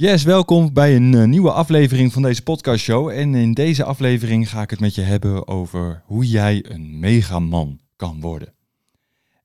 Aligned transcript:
Yes, 0.00 0.22
welkom 0.22 0.72
bij 0.72 0.96
een 0.96 1.14
eh, 1.14 1.24
nieuwe 1.24 1.52
aflevering 1.52 2.12
van 2.12 2.22
deze 2.22 2.42
podcastshow. 2.42 3.08
En 3.08 3.34
in 3.34 3.52
deze 3.52 3.84
aflevering 3.84 4.50
ga 4.50 4.62
ik 4.62 4.70
het 4.70 4.80
met 4.80 4.94
je 4.94 5.00
hebben 5.00 5.48
over 5.48 6.02
hoe 6.04 6.26
jij 6.26 6.64
een 6.68 6.98
megaman 6.98 7.80
kan 7.96 8.20
worden. 8.20 8.54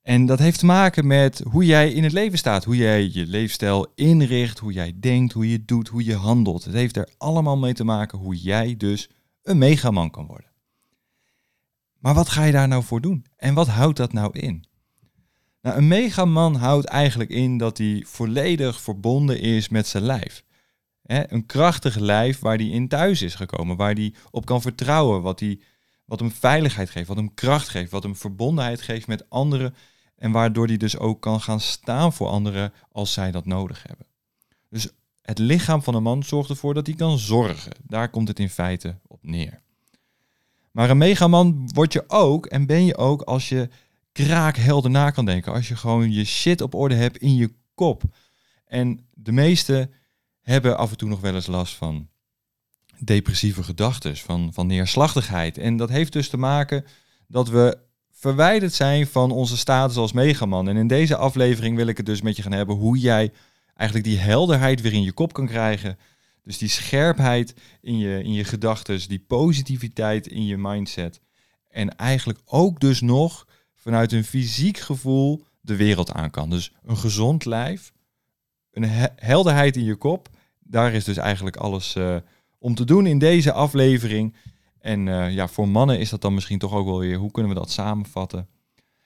En 0.02 0.26
dat 0.26 0.40
heeft 0.40 0.60
te 0.60 0.66
maken 0.66 1.08
met 1.08 1.42
hoe 1.50 1.66
jij 1.66 1.92
in 1.92 2.04
het 2.04 2.12
leven 2.12 2.38
staat, 2.38 2.64
hoe 2.64 2.76
jij 2.76 3.10
je 3.14 3.26
leefstijl 3.26 3.92
inricht, 3.96 4.60
hoe 4.60 4.74
jij 4.74 4.94
denkt, 5.00 5.34
hoe 5.34 5.50
je 5.50 5.66
doet, 5.66 5.88
hoe 5.88 6.04
je 6.06 6.16
handelt. 6.16 6.64
Het 6.64 6.74
heeft 6.74 6.98
er 6.98 7.10
allemaal 7.18 7.58
mee 7.58 7.74
te 7.74 7.84
maken 7.84 8.18
hoe 8.18 8.36
jij 8.36 8.78
dus 8.78 9.10
een 9.44 9.58
megaman 9.58 10.10
kan 10.10 10.26
worden. 10.26 10.52
Maar 12.00 12.14
wat 12.14 12.30
ga 12.30 12.44
je 12.44 12.52
daar 12.52 12.68
nou 12.68 12.84
voor 12.84 13.02
doen? 13.02 13.26
En 13.38 13.54
wat 13.54 13.68
houdt 13.68 13.98
dat 13.98 14.14
nou 14.14 14.40
in? 14.40 14.66
Nou, 15.64 15.78
een 15.78 15.88
megaman 15.88 16.56
houdt 16.56 16.86
eigenlijk 16.86 17.30
in 17.30 17.58
dat 17.58 17.78
hij 17.78 18.04
volledig 18.08 18.82
verbonden 18.82 19.40
is 19.40 19.70
met 19.70 19.88
zijn 19.88 20.04
lijf. 20.04 20.44
een 21.04 21.46
krachtig 21.46 21.96
lijf 21.96 22.40
waar 22.40 22.56
hij 22.56 22.68
in 22.68 22.88
thuis 22.88 23.22
is 23.22 23.36
gekomen, 23.36 23.76
waar 23.76 23.94
hij 23.94 24.14
op 24.32 24.46
kan 24.46 24.62
vertrouwen, 24.62 25.22
wat, 25.22 25.40
hij, 25.40 25.60
wat 26.06 26.20
hem 26.20 26.32
veiligheid 26.32 26.90
geeft, 26.90 27.08
wat 27.08 27.18
hem 27.18 27.34
kracht 27.34 27.70
geeft, 27.70 27.92
wat 27.92 28.04
hem 28.04 28.16
verbondenheid 28.16 28.82
geeft 28.82 29.08
met 29.08 29.30
anderen 29.30 29.76
en 30.16 30.32
waardoor 30.32 30.68
hij 30.68 30.78
dus 30.78 30.98
ook 30.98 31.22
kan 31.22 31.42
gaan 31.42 31.60
staan 31.60 32.14
voor 32.14 32.28
anderen 32.28 32.74
als 32.92 33.14
zij 33.14 33.32
dat 33.32 33.46
nodig 33.46 33.84
hebben. 33.88 34.08
Dus 34.70 34.90
het 35.22 35.38
lichaam 35.38 35.84
van 35.84 35.96
een 35.96 36.04
man 36.04 36.24
zorgt 36.24 36.50
ervoor 36.50 36.74
dat 36.74 36.88
hij 36.88 36.96
kan 36.96 37.18
zorgen. 37.18 37.72
Daar 37.88 38.10
komt 38.10 38.28
het 38.28 38.40
in 38.40 38.50
feite 38.50 38.98
op 39.08 39.20
neer. 39.22 39.62
Maar 40.72 40.90
een 40.90 40.98
megaman 40.98 41.70
word 41.74 41.94
je 41.94 42.04
ook 42.08 42.46
en 42.46 42.66
ben 42.66 42.86
je 42.86 42.98
ook 42.98 43.22
als 43.22 43.50
je 43.50 43.70
kraakhelder 44.14 44.92
na 44.92 45.12
kan 45.12 45.26
denken. 45.26 45.54
Als 45.54 45.68
je 45.68 45.76
gewoon 45.76 46.12
je 46.12 46.26
shit 46.26 46.62
op 46.62 46.74
orde 46.74 46.96
hebt 46.96 47.18
in 47.18 47.36
je 47.36 47.54
kop. 47.76 48.04
En 48.66 49.08
de 49.14 49.32
meesten 49.32 49.92
hebben 50.42 50.78
af 50.78 50.92
en 50.92 50.98
toe 50.98 51.10
nog 51.10 51.20
wel 51.20 51.36
eens 51.36 51.48
last 51.48 51.76
van 51.76 52.08
depressieve 53.00 53.64
gedachten, 53.64 54.18
van, 54.18 54.54
van 54.54 54.68
neerslachtigheid. 54.68 55.58
En 55.58 55.78
dat 55.78 55.90
heeft 55.90 56.14
dus 56.14 56.30
te 56.30 56.38
maken 56.38 56.86
dat 57.28 57.50
we 57.50 57.78
verwijderd 58.12 58.74
zijn 58.74 59.08
van 59.08 59.32
onze 59.32 59.58
status 59.58 59.98
als 59.98 60.12
megaman. 60.12 60.68
En 60.68 60.78
in 60.78 60.88
deze 60.88 61.16
aflevering 61.16 61.76
wil 61.76 61.88
ik 61.88 61.98
het 61.98 62.06
dus 62.06 62.22
met 62.22 62.36
je 62.36 62.42
gaan 62.42 62.52
hebben 62.52 62.76
hoe 62.76 62.98
jij 62.98 63.32
eigenlijk 63.76 64.10
die 64.10 64.20
helderheid 64.20 64.82
weer 64.82 64.94
in 64.94 65.04
je 65.04 65.12
kop 65.12 65.34
kan 65.34 65.48
krijgen. 65.48 65.98
Dus 66.44 66.58
die 66.58 66.70
scherpheid 66.70 67.56
in 67.82 67.98
je, 67.98 68.24
in 68.24 68.34
je 68.34 68.44
gedachten, 68.44 69.08
die 69.08 69.24
positiviteit 69.28 70.28
in 70.28 70.46
je 70.46 70.58
mindset. 70.58 71.22
En 71.70 71.96
eigenlijk 71.98 72.40
ook 72.46 72.80
dus 72.80 73.02
nog 73.02 73.48
vanuit 73.84 74.12
een 74.12 74.24
fysiek 74.24 74.78
gevoel 74.78 75.46
de 75.62 75.76
wereld 75.76 76.12
aan 76.12 76.30
kan. 76.30 76.50
Dus 76.50 76.74
een 76.84 76.98
gezond 76.98 77.46
lijf, 77.46 77.94
een 78.72 78.84
helderheid 79.16 79.76
in 79.76 79.84
je 79.84 79.96
kop. 79.96 80.30
Daar 80.60 80.94
is 80.94 81.04
dus 81.04 81.18
eigenlijk 81.18 81.56
alles 81.56 81.96
uh, 81.96 82.16
om 82.58 82.76
te 82.76 82.86
doen 82.86 83.06
in 83.06 83.18
deze 83.20 83.52
aflevering. 83.52 84.36
En 84.80 85.08
uh, 85.08 85.34
ja, 85.34 85.48
voor 85.48 85.68
mannen 85.68 86.00
is 86.00 86.10
dat 86.10 86.22
dan 86.22 86.34
misschien 86.34 86.60
toch 86.60 86.74
ook 86.74 86.86
wel 86.86 87.00
weer, 87.00 87.18
hoe 87.18 87.32
kunnen 87.32 87.54
we 87.54 87.60
dat 87.60 87.72
samenvatten? 87.72 88.48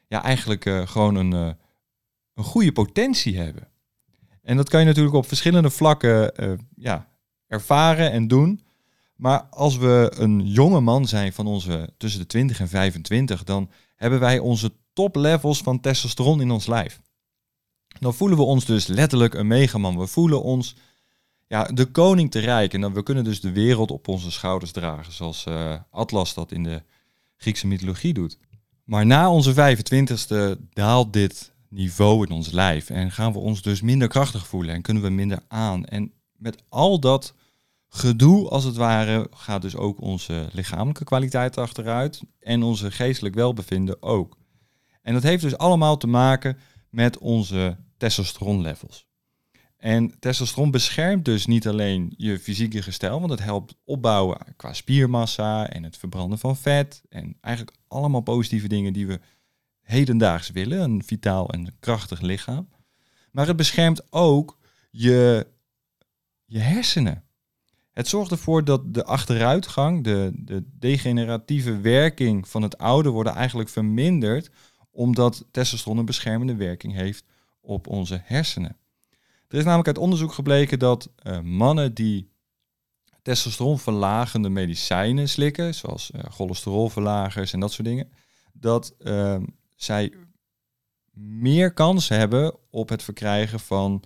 Ja, 0.08 0.24
eigenlijk 0.24 0.66
uh, 0.66 0.88
gewoon 0.88 1.16
een, 1.16 1.32
een 2.34 2.44
goede 2.44 2.72
potentie 2.72 3.38
hebben. 3.38 3.68
En 4.42 4.58
dat 4.58 4.70
kan 4.70 4.80
je 4.80 4.86
natuurlijk 4.86 5.16
op 5.16 5.28
verschillende 5.28 5.70
vlakken 5.70 6.32
ja, 6.76 7.08
ervaren 7.48 8.12
en 8.12 8.28
doen. 8.28 8.62
Maar 9.16 9.42
als 9.42 9.78
we 9.78 10.12
een 10.16 10.48
jonge 10.48 10.80
man 10.80 11.08
zijn 11.08 11.34
van 11.34 11.48
onze 11.48 11.90
tussen 11.98 12.20
de 12.20 12.28
20 12.28 12.60
en 12.60 12.68
25, 12.68 13.44
dan 13.44 13.70
hebben 13.98 14.20
wij 14.20 14.40
onze 14.40 14.72
toplevels 14.94 15.58
van 15.58 15.80
testosteron 15.80 16.42
in 16.42 16.52
ons 16.52 16.68
lijf. 16.68 17.02
Dan 18.00 18.14
voelen 18.14 18.38
we 18.38 18.44
ons 18.44 18.66
dus 18.66 18.88
letterlijk 18.88 19.34
een 19.34 19.48
megaman. 19.48 19.98
We 19.98 20.08
voelen 20.08 20.44
ons 20.44 20.76
ja, 21.48 21.64
de 21.64 21.86
koning 21.86 22.32
te 22.32 22.40
rijk. 22.40 22.74
En 22.74 22.82
dan, 22.82 22.94
we 22.94 23.04
kunnen 23.04 23.24
dus 23.24 23.42
de 23.42 23.52
wereld 23.52 23.92
op 23.92 24.08
onze 24.08 24.32
schouders 24.32 24.72
dragen, 24.72 25.14
zoals 25.14 25.46
uh, 25.48 25.76
Atlas 25.92 26.34
dat 26.34 26.52
in 26.52 26.64
de 26.64 26.84
Griekse 27.38 27.68
mythologie 27.68 28.14
doet. 28.14 28.38
Maar 28.84 29.06
na 29.06 29.32
onze 29.32 29.54
25ste 29.54 30.62
daalt 30.74 31.14
dit 31.14 31.52
niveau 31.70 32.26
in 32.26 32.32
ons 32.32 32.52
lijf 32.52 32.90
en 32.90 33.12
gaan 33.12 33.34
we 33.34 33.40
ons 33.40 33.62
dus 33.62 33.82
minder 33.82 34.08
krachtig 34.08 34.48
voelen 34.48 34.76
en 34.76 34.82
kunnen 34.82 35.04
we 35.04 35.10
minder 35.10 35.40
aan. 35.48 35.86
En 35.86 36.12
met 36.36 36.64
al 36.70 37.00
dat 37.00 37.34
gedoe, 37.98 38.50
als 38.50 38.64
het 38.64 38.76
ware, 38.76 39.28
gaat 39.32 39.62
dus 39.62 39.76
ook 39.76 40.02
onze 40.02 40.50
lichamelijke 40.52 41.04
kwaliteit 41.04 41.58
achteruit 41.58 42.22
en 42.40 42.64
onze 42.64 42.92
geestelijk 42.92 43.36
welbevinden 43.36 44.02
ook. 44.02 44.38
En 45.02 45.14
dat 45.14 45.24
heeft 45.24 45.42
dus 45.42 45.58
allemaal 45.58 45.98
te 45.98 46.08
maken 46.08 46.58
met 46.90 47.18
onze 47.18 47.78
testosteronlevels. 47.98 49.08
En 49.78 50.20
testosteron 50.20 50.72
beschermt 50.72 51.26
dus 51.26 51.46
niet 51.46 51.68
alleen 51.68 52.14
je 52.18 52.40
fysieke 52.40 52.82
gestel, 52.82 53.20
want 53.20 53.32
het 53.32 53.44
helpt 53.44 53.76
opbouwen 53.84 54.38
qua 54.56 54.74
spiermassa 54.74 55.70
en 55.70 55.84
het 55.84 55.98
verbranden 55.98 56.40
van 56.40 56.58
vet 56.58 57.04
en 57.10 57.38
eigenlijk 57.42 57.78
allemaal 57.88 58.22
positieve 58.22 58.68
dingen 58.68 58.94
die 58.94 59.08
we 59.08 59.20
hedendaags 59.82 60.50
willen, 60.50 60.80
een 60.80 61.04
vitaal 61.04 61.50
en 61.50 61.76
krachtig 61.80 62.22
lichaam. 62.22 62.70
Maar 63.32 63.48
het 63.48 63.56
beschermt 63.56 64.12
ook 64.12 64.58
je, 64.92 65.48
je 66.46 66.60
hersenen. 66.60 67.27
Het 67.98 68.08
zorgt 68.08 68.32
ervoor 68.32 68.64
dat 68.64 68.94
de 68.94 69.04
achteruitgang, 69.04 70.04
de, 70.04 70.32
de 70.36 70.64
degeneratieve 70.80 71.80
werking 71.80 72.48
van 72.48 72.62
het 72.62 72.78
ouder 72.78 73.12
worden 73.12 73.34
eigenlijk 73.34 73.70
verminderd, 73.70 74.50
omdat 74.92 75.46
testosteron 75.52 75.98
een 75.98 76.06
beschermende 76.06 76.56
werking 76.56 76.94
heeft 76.94 77.26
op 77.62 77.88
onze 77.88 78.22
hersenen. 78.24 78.78
Er 79.48 79.58
is 79.58 79.64
namelijk 79.64 79.88
uit 79.88 79.98
onderzoek 79.98 80.34
gebleken 80.34 80.80
dat 80.80 81.10
uh, 81.24 81.40
mannen 81.40 81.94
die 81.94 82.30
testosteronverlagende 83.22 84.50
medicijnen 84.50 85.30
slikken, 85.30 85.76
zoals 85.76 86.12
uh, 86.16 86.22
cholesterolverlagers 86.24 87.54
en 87.54 87.60
dat 87.60 87.72
soort 87.72 87.88
dingen, 87.88 88.12
dat 88.54 88.96
uh, 89.00 89.38
zij 89.76 90.14
meer 91.20 91.74
kans 91.74 92.10
hebben 92.10 92.56
op 92.70 92.90
het 92.90 93.04
verkrijgen 93.04 93.60
van 93.60 94.04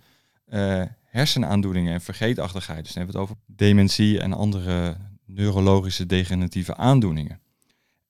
uh, 0.48 0.82
hersenaandoeningen 1.12 1.92
en 1.92 2.00
vergeetachtigheid. 2.00 2.84
Dus 2.84 2.94
dan 2.94 3.02
hebben 3.04 3.14
we 3.14 3.20
het 3.20 3.30
over 3.30 3.56
dementie 3.56 4.20
en 4.20 4.32
andere 4.32 4.96
neurologische 5.26 6.06
degeneratieve 6.06 6.76
aandoeningen. 6.76 7.40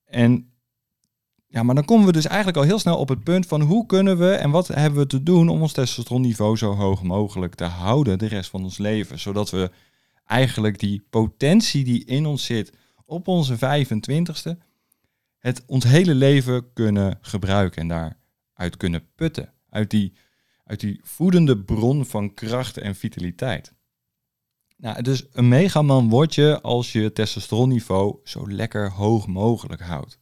En 0.04 0.52
ja, 1.46 1.62
maar 1.62 1.74
dan 1.74 1.84
komen 1.84 2.06
we 2.06 2.12
dus 2.12 2.26
eigenlijk 2.26 2.56
al 2.56 2.62
heel 2.62 2.78
snel 2.78 2.98
op 2.98 3.08
het 3.08 3.24
punt 3.24 3.46
van 3.46 3.60
hoe 3.60 3.86
kunnen 3.86 4.18
we 4.18 4.30
en 4.30 4.50
wat 4.50 4.68
hebben 4.68 5.00
we 5.00 5.06
te 5.06 5.22
doen 5.22 5.48
om 5.48 5.60
ons 5.60 5.72
testosteronniveau 5.72 6.56
zo 6.56 6.74
hoog 6.74 7.02
mogelijk 7.02 7.54
te 7.54 7.64
houden 7.64 8.18
de 8.18 8.26
rest 8.26 8.50
van 8.50 8.62
ons 8.62 8.78
leven. 8.78 9.18
Zodat 9.18 9.50
we 9.50 9.70
eigenlijk 10.26 10.78
die 10.78 11.06
potentie 11.10 11.84
die 11.84 12.04
in 12.04 12.26
ons 12.26 12.44
zit 12.44 12.72
op 13.04 13.28
onze 13.28 13.56
25ste, 13.56 14.58
het 15.38 15.62
ons 15.66 15.84
hele 15.84 16.14
leven 16.14 16.72
kunnen 16.72 17.18
gebruiken 17.20 17.80
en 17.80 17.88
daaruit 17.88 18.76
kunnen 18.76 19.06
putten. 19.14 19.52
Uit 19.70 19.90
die, 19.90 20.12
uit 20.72 20.80
die 20.80 21.00
voedende 21.02 21.58
bron 21.58 22.06
van 22.06 22.34
kracht 22.34 22.78
en 22.78 22.94
vitaliteit. 22.94 23.74
Nou, 24.76 25.02
dus 25.02 25.26
een 25.32 25.48
megaman 25.48 26.08
word 26.08 26.34
je 26.34 26.60
als 26.60 26.92
je 26.92 27.12
testosteronniveau 27.12 28.18
zo 28.24 28.50
lekker 28.50 28.90
hoog 28.90 29.26
mogelijk 29.26 29.82
houdt. 29.82 30.18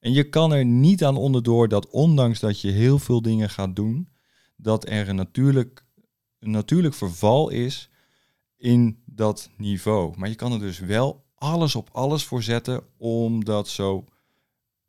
En 0.00 0.12
je 0.12 0.28
kan 0.28 0.52
er 0.52 0.64
niet 0.64 1.04
aan 1.04 1.16
onderdoor 1.16 1.68
dat 1.68 1.90
ondanks 1.90 2.40
dat 2.40 2.60
je 2.60 2.70
heel 2.70 2.98
veel 2.98 3.22
dingen 3.22 3.50
gaat 3.50 3.76
doen, 3.76 4.08
dat 4.56 4.88
er 4.88 5.08
een 5.08 5.16
natuurlijk, 5.16 5.84
een 6.38 6.50
natuurlijk 6.50 6.94
verval 6.94 7.48
is 7.48 7.90
in 8.56 9.02
dat 9.04 9.50
niveau. 9.56 10.14
Maar 10.16 10.28
je 10.28 10.34
kan 10.34 10.52
er 10.52 10.58
dus 10.58 10.78
wel 10.78 11.24
alles 11.34 11.74
op 11.74 11.88
alles 11.92 12.24
voor 12.24 12.42
zetten 12.42 12.82
om 12.96 13.44
dat 13.44 13.68
zo 13.68 14.04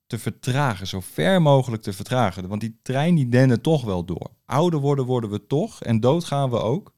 te 0.10 0.20
vertragen, 0.20 0.88
zo 0.88 1.00
ver 1.00 1.42
mogelijk 1.42 1.84
te 1.84 1.94
vertragen. 1.94 2.48
Want 2.48 2.62
die 2.62 2.80
trein 2.82 3.16
die 3.16 3.30
dennen 3.30 3.62
toch 3.62 3.84
wel 3.84 4.06
door. 4.06 4.32
Ouder 4.46 4.80
worden 4.80 5.06
worden 5.06 5.30
we 5.30 5.48
toch 5.48 5.84
en 5.84 6.00
dood 6.00 6.24
gaan 6.24 6.50
we 6.50 6.58
ook. 6.58 6.94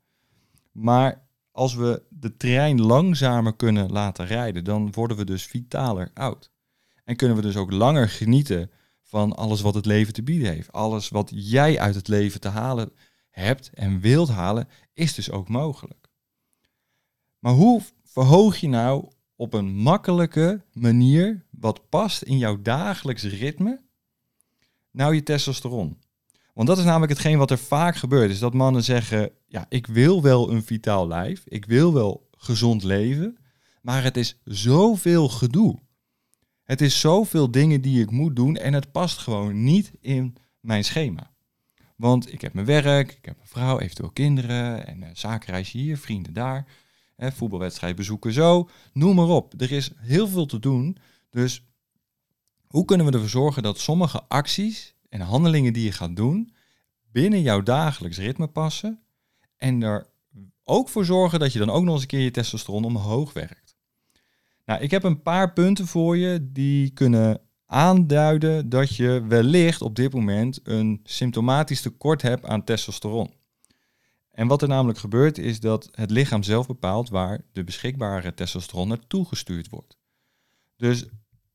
Maar 0.71 1.27
als 1.51 1.75
we 1.75 2.03
de 2.09 2.37
trein 2.37 2.81
langzamer 2.81 3.55
kunnen 3.55 3.91
laten 3.91 4.25
rijden, 4.25 4.63
dan 4.63 4.91
worden 4.91 5.17
we 5.17 5.25
dus 5.25 5.45
vitaler 5.45 6.11
oud. 6.13 6.51
En 7.03 7.15
kunnen 7.15 7.35
we 7.35 7.41
dus 7.41 7.55
ook 7.55 7.71
langer 7.71 8.09
genieten 8.09 8.71
van 9.01 9.35
alles 9.35 9.61
wat 9.61 9.73
het 9.73 9.85
leven 9.85 10.13
te 10.13 10.23
bieden 10.23 10.53
heeft. 10.53 10.71
Alles 10.71 11.09
wat 11.09 11.31
jij 11.33 11.79
uit 11.79 11.95
het 11.95 12.07
leven 12.07 12.39
te 12.39 12.49
halen 12.49 12.91
hebt 13.29 13.69
en 13.73 13.99
wilt 13.99 14.29
halen, 14.29 14.67
is 14.93 15.13
dus 15.13 15.31
ook 15.31 15.49
mogelijk. 15.49 16.09
Maar 17.39 17.53
hoe 17.53 17.81
verhoog 18.03 18.57
je 18.57 18.67
nou 18.67 19.11
op 19.35 19.53
een 19.53 19.75
makkelijke 19.75 20.65
manier, 20.73 21.45
wat 21.61 21.89
past 21.89 22.21
in 22.21 22.37
jouw 22.37 22.61
dagelijks 22.61 23.23
ritme, 23.23 23.81
nou 24.91 25.15
je 25.15 25.23
testosteron? 25.23 25.97
Want 26.53 26.67
dat 26.67 26.77
is 26.77 26.83
namelijk 26.83 27.11
hetgeen 27.11 27.37
wat 27.37 27.51
er 27.51 27.57
vaak 27.57 27.95
gebeurt, 27.95 28.31
is 28.31 28.39
dat 28.39 28.53
mannen 28.53 28.83
zeggen, 28.83 29.31
ja, 29.47 29.65
ik 29.69 29.87
wil 29.87 30.21
wel 30.21 30.51
een 30.51 30.63
vitaal 30.63 31.07
lijf, 31.07 31.43
ik 31.45 31.65
wil 31.65 31.93
wel 31.93 32.27
gezond 32.37 32.83
leven, 32.83 33.37
maar 33.81 34.03
het 34.03 34.17
is 34.17 34.39
zoveel 34.43 35.29
gedoe. 35.29 35.79
Het 36.63 36.81
is 36.81 36.99
zoveel 36.99 37.51
dingen 37.51 37.81
die 37.81 38.01
ik 38.01 38.11
moet 38.11 38.35
doen 38.35 38.55
en 38.55 38.73
het 38.73 38.91
past 38.91 39.17
gewoon 39.17 39.63
niet 39.63 39.91
in 39.99 40.35
mijn 40.59 40.83
schema. 40.83 41.31
Want 41.95 42.33
ik 42.33 42.41
heb 42.41 42.53
mijn 42.53 42.65
werk, 42.65 43.11
ik 43.11 43.25
heb 43.25 43.35
mijn 43.35 43.47
vrouw, 43.47 43.79
eventueel 43.79 44.11
kinderen 44.11 44.87
en 44.87 45.01
uh, 45.01 45.09
zakenreisje 45.13 45.77
hier, 45.77 45.97
vrienden 45.97 46.33
daar, 46.33 46.65
hè, 47.15 47.31
voetbalwedstrijd 47.31 47.95
bezoeken 47.95 48.33
zo, 48.33 48.69
noem 48.93 49.15
maar 49.15 49.27
op. 49.27 49.53
Er 49.61 49.71
is 49.71 49.91
heel 49.97 50.27
veel 50.27 50.45
te 50.45 50.59
doen. 50.59 50.97
Dus 51.31 51.65
hoe 52.67 52.85
kunnen 52.85 53.05
we 53.05 53.11
ervoor 53.11 53.29
zorgen 53.29 53.63
dat 53.63 53.79
sommige 53.79 54.23
acties 54.27 54.95
en 55.09 55.21
handelingen 55.21 55.73
die 55.73 55.83
je 55.83 55.91
gaat 55.91 56.15
doen 56.15 56.53
binnen 57.11 57.41
jouw 57.41 57.61
dagelijks 57.61 58.17
ritme 58.17 58.47
passen 58.47 58.99
en 59.57 59.81
er 59.81 60.07
ook 60.63 60.89
voor 60.89 61.05
zorgen 61.05 61.39
dat 61.39 61.53
je 61.53 61.59
dan 61.59 61.69
ook 61.69 61.83
nog 61.83 61.93
eens 61.93 62.01
een 62.01 62.07
keer 62.07 62.19
je 62.19 62.31
testosteron 62.31 62.83
omhoog 62.83 63.33
werkt? 63.33 63.75
Nou, 64.65 64.81
ik 64.81 64.91
heb 64.91 65.03
een 65.03 65.21
paar 65.21 65.53
punten 65.53 65.87
voor 65.87 66.17
je 66.17 66.51
die 66.51 66.89
kunnen 66.89 67.41
aanduiden 67.65 68.69
dat 68.69 68.95
je 68.95 69.25
wellicht 69.27 69.81
op 69.81 69.95
dit 69.95 70.13
moment 70.13 70.59
een 70.63 70.99
symptomatisch 71.03 71.81
tekort 71.81 72.21
hebt 72.21 72.45
aan 72.45 72.63
testosteron. 72.63 73.33
En 74.31 74.47
wat 74.47 74.61
er 74.61 74.67
namelijk 74.67 74.99
gebeurt 74.99 75.37
is 75.37 75.59
dat 75.59 75.89
het 75.91 76.11
lichaam 76.11 76.43
zelf 76.43 76.67
bepaalt 76.67 77.09
waar 77.09 77.41
de 77.51 77.63
beschikbare 77.63 78.33
testosteron 78.33 78.87
naartoe 78.87 79.25
gestuurd 79.25 79.69
wordt. 79.69 79.97
Dus 80.75 81.05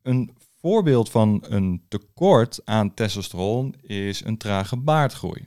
een 0.07 0.37
voorbeeld 0.61 1.11
van 1.11 1.45
een 1.49 1.83
tekort 1.89 2.61
aan 2.65 2.95
testosteron 2.95 3.75
is 3.83 4.25
een 4.25 4.37
trage 4.37 4.77
baardgroei. 4.77 5.47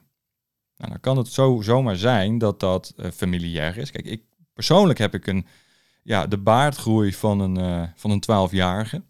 Nou, 0.77 0.91
dan 0.91 1.00
kan 1.00 1.17
het 1.17 1.27
zo 1.27 1.61
zomaar 1.61 1.95
zijn 1.95 2.38
dat 2.38 2.59
dat 2.59 2.94
uh, 2.97 3.11
familiair 3.11 3.77
is. 3.77 3.91
Kijk, 3.91 4.06
ik, 4.06 4.23
persoonlijk 4.53 5.00
heb 5.00 5.13
ik 5.13 5.27
een, 5.27 5.45
ja, 6.03 6.27
de 6.27 6.38
baardgroei 6.38 7.13
van 7.13 7.39
een, 7.39 7.59
uh, 7.59 7.83
van 7.95 8.11
een 8.11 8.23
12-jarige. 8.50 9.03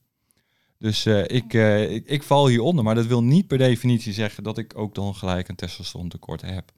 Dus 0.78 1.06
uh, 1.06 1.20
ik, 1.20 1.54
ik, 1.54 2.06
ik, 2.06 2.24
val 2.24 2.48
hieronder, 2.48 2.84
maar 2.84 2.96
dat 2.96 3.06
wil 3.06 3.24
niet 3.24 3.48
per 3.48 3.58
definitie 3.58 4.14
zeggen 4.14 4.44
dat 4.44 4.58
ik 4.58 4.78
ook 4.78 4.96
dan 4.96 5.16
gelijk 5.16 5.48
een 5.48 5.56
testosteron 5.56 6.10
tekort 6.10 6.42
heb. 6.42 6.72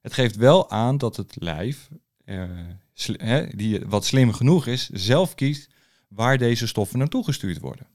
Het 0.00 0.12
geeft 0.12 0.36
wel 0.36 0.70
aan 0.70 0.98
dat 0.98 1.16
het 1.16 1.36
lijf, 1.38 1.88
hè, 3.16 3.46
die 3.46 3.80
wat 3.86 4.04
slim 4.04 4.32
genoeg 4.32 4.66
is, 4.66 4.88
zelf 4.88 5.34
kiest 5.34 5.73
waar 6.14 6.38
deze 6.38 6.66
stoffen 6.66 6.98
naartoe 6.98 7.24
gestuurd 7.24 7.58
worden. 7.58 7.86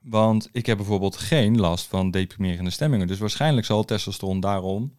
Want 0.00 0.48
ik 0.52 0.66
heb 0.66 0.76
bijvoorbeeld 0.76 1.16
geen 1.16 1.60
last 1.60 1.86
van 1.86 2.10
deprimerende 2.10 2.70
stemmingen. 2.70 3.06
Dus 3.06 3.18
waarschijnlijk 3.18 3.66
zal 3.66 3.84
testosteron 3.84 4.40
daarom, 4.40 4.98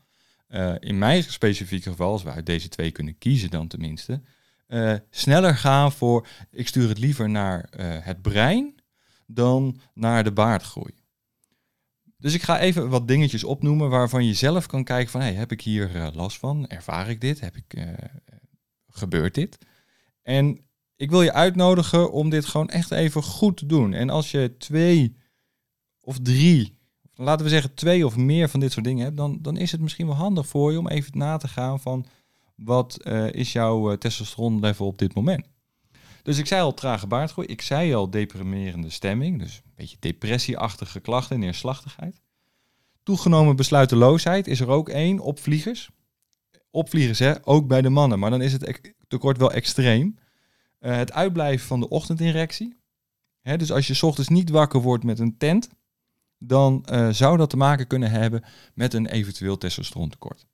uh, 0.49 0.75
in 0.79 0.97
mijn 0.97 1.23
specifieke 1.23 1.89
geval, 1.89 2.11
als 2.11 2.23
we 2.23 2.31
uit 2.31 2.45
deze 2.45 2.69
twee 2.69 2.91
kunnen 2.91 3.17
kiezen 3.17 3.49
dan 3.49 3.67
tenminste, 3.67 4.21
uh, 4.67 4.93
sneller 5.09 5.55
gaan 5.55 5.91
voor 5.91 6.27
ik 6.51 6.67
stuur 6.67 6.89
het 6.89 6.97
liever 6.97 7.29
naar 7.29 7.69
uh, 7.79 7.97
het 7.99 8.21
brein 8.21 8.75
dan 9.27 9.79
naar 9.93 10.23
de 10.23 10.31
baardgroei. 10.31 10.93
Dus 12.17 12.33
ik 12.33 12.41
ga 12.41 12.59
even 12.59 12.89
wat 12.89 13.07
dingetjes 13.07 13.43
opnoemen 13.43 13.89
waarvan 13.89 14.25
je 14.25 14.33
zelf 14.33 14.65
kan 14.65 14.83
kijken 14.83 15.11
van 15.11 15.21
hey, 15.21 15.33
heb 15.33 15.51
ik 15.51 15.61
hier 15.61 16.11
last 16.13 16.37
van? 16.37 16.67
Ervaar 16.67 17.09
ik 17.09 17.21
dit? 17.21 17.39
Heb 17.39 17.55
ik, 17.55 17.87
gebeurt 18.87 19.35
dit? 19.35 19.57
En 20.21 20.68
ik 20.99 21.09
wil 21.09 21.21
je 21.21 21.33
uitnodigen 21.33 22.11
om 22.11 22.29
dit 22.29 22.45
gewoon 22.45 22.69
echt 22.69 22.91
even 22.91 23.23
goed 23.23 23.57
te 23.57 23.65
doen. 23.65 23.93
En 23.93 24.09
als 24.09 24.31
je 24.31 24.55
twee 24.57 25.15
of 26.01 26.19
drie, 26.21 26.77
laten 27.15 27.45
we 27.45 27.51
zeggen 27.51 27.73
twee 27.73 28.05
of 28.05 28.17
meer 28.17 28.49
van 28.49 28.59
dit 28.59 28.71
soort 28.71 28.85
dingen 28.85 29.03
hebt, 29.03 29.17
dan, 29.17 29.37
dan 29.41 29.57
is 29.57 29.71
het 29.71 29.81
misschien 29.81 30.05
wel 30.05 30.15
handig 30.15 30.47
voor 30.47 30.71
je 30.71 30.79
om 30.79 30.87
even 30.87 31.17
na 31.17 31.37
te 31.37 31.47
gaan 31.47 31.79
van 31.79 32.05
wat 32.55 32.99
uh, 33.03 33.31
is 33.31 33.51
jouw 33.51 33.91
uh, 33.91 33.97
testosteron 33.97 34.59
level 34.59 34.87
op 34.87 34.97
dit 34.97 35.13
moment. 35.13 35.45
Dus 36.23 36.37
ik 36.37 36.45
zei 36.45 36.61
al 36.61 36.73
trage 36.73 37.07
baardgroei, 37.07 37.47
ik 37.47 37.61
zei 37.61 37.93
al 37.93 38.09
deprimerende 38.09 38.89
stemming, 38.89 39.39
dus 39.39 39.55
een 39.55 39.71
beetje 39.75 39.97
depressieachtige 39.99 40.99
klachten 40.99 41.35
en 41.35 41.41
neerslachtigheid. 41.41 42.21
Toegenomen 43.03 43.55
besluiteloosheid 43.55 44.47
is 44.47 44.59
er 44.59 44.69
ook 44.69 44.89
één, 44.89 45.19
opvliegers. 45.19 45.89
Opvliegers, 46.71 47.19
hè, 47.19 47.33
ook 47.43 47.67
bij 47.67 47.81
de 47.81 47.89
mannen, 47.89 48.19
maar 48.19 48.29
dan 48.29 48.41
is 48.41 48.53
het 48.53 48.93
tekort 49.07 49.37
wel 49.37 49.51
extreem. 49.51 50.15
Uh, 50.79 50.95
het 50.95 51.11
uitblijven 51.11 51.67
van 51.67 51.79
de 51.79 51.89
ochtendinrectie. 51.89 52.77
Hè, 53.41 53.57
dus 53.57 53.71
als 53.71 53.87
je 53.87 54.05
ochtends 54.05 54.29
niet 54.29 54.49
wakker 54.49 54.81
wordt 54.81 55.03
met 55.03 55.19
een 55.19 55.37
tent, 55.37 55.69
dan 56.37 56.85
uh, 56.91 57.09
zou 57.09 57.37
dat 57.37 57.49
te 57.49 57.57
maken 57.57 57.87
kunnen 57.87 58.11
hebben 58.11 58.43
met 58.73 58.93
een 58.93 59.07
eventueel 59.07 59.57
testosterontekort. 59.57 60.45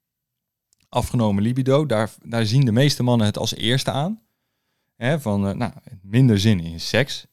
Afgenomen 0.90 1.44
libido, 1.44 1.86
daar, 1.86 2.14
daar 2.24 2.46
zien 2.46 2.66
de 2.66 2.72
meeste 2.72 3.04
mannen 3.04 3.28
het 3.28 3.38
als 3.38 3.56
eerste 3.56 3.92
aan. 3.92 4.22
Hè, 4.96 5.20
van 5.20 5.48
uh, 5.48 5.54
nou, 5.54 5.74
minder 6.02 6.40
zin 6.40 6.60
in 6.60 6.80
seks. 6.80 7.28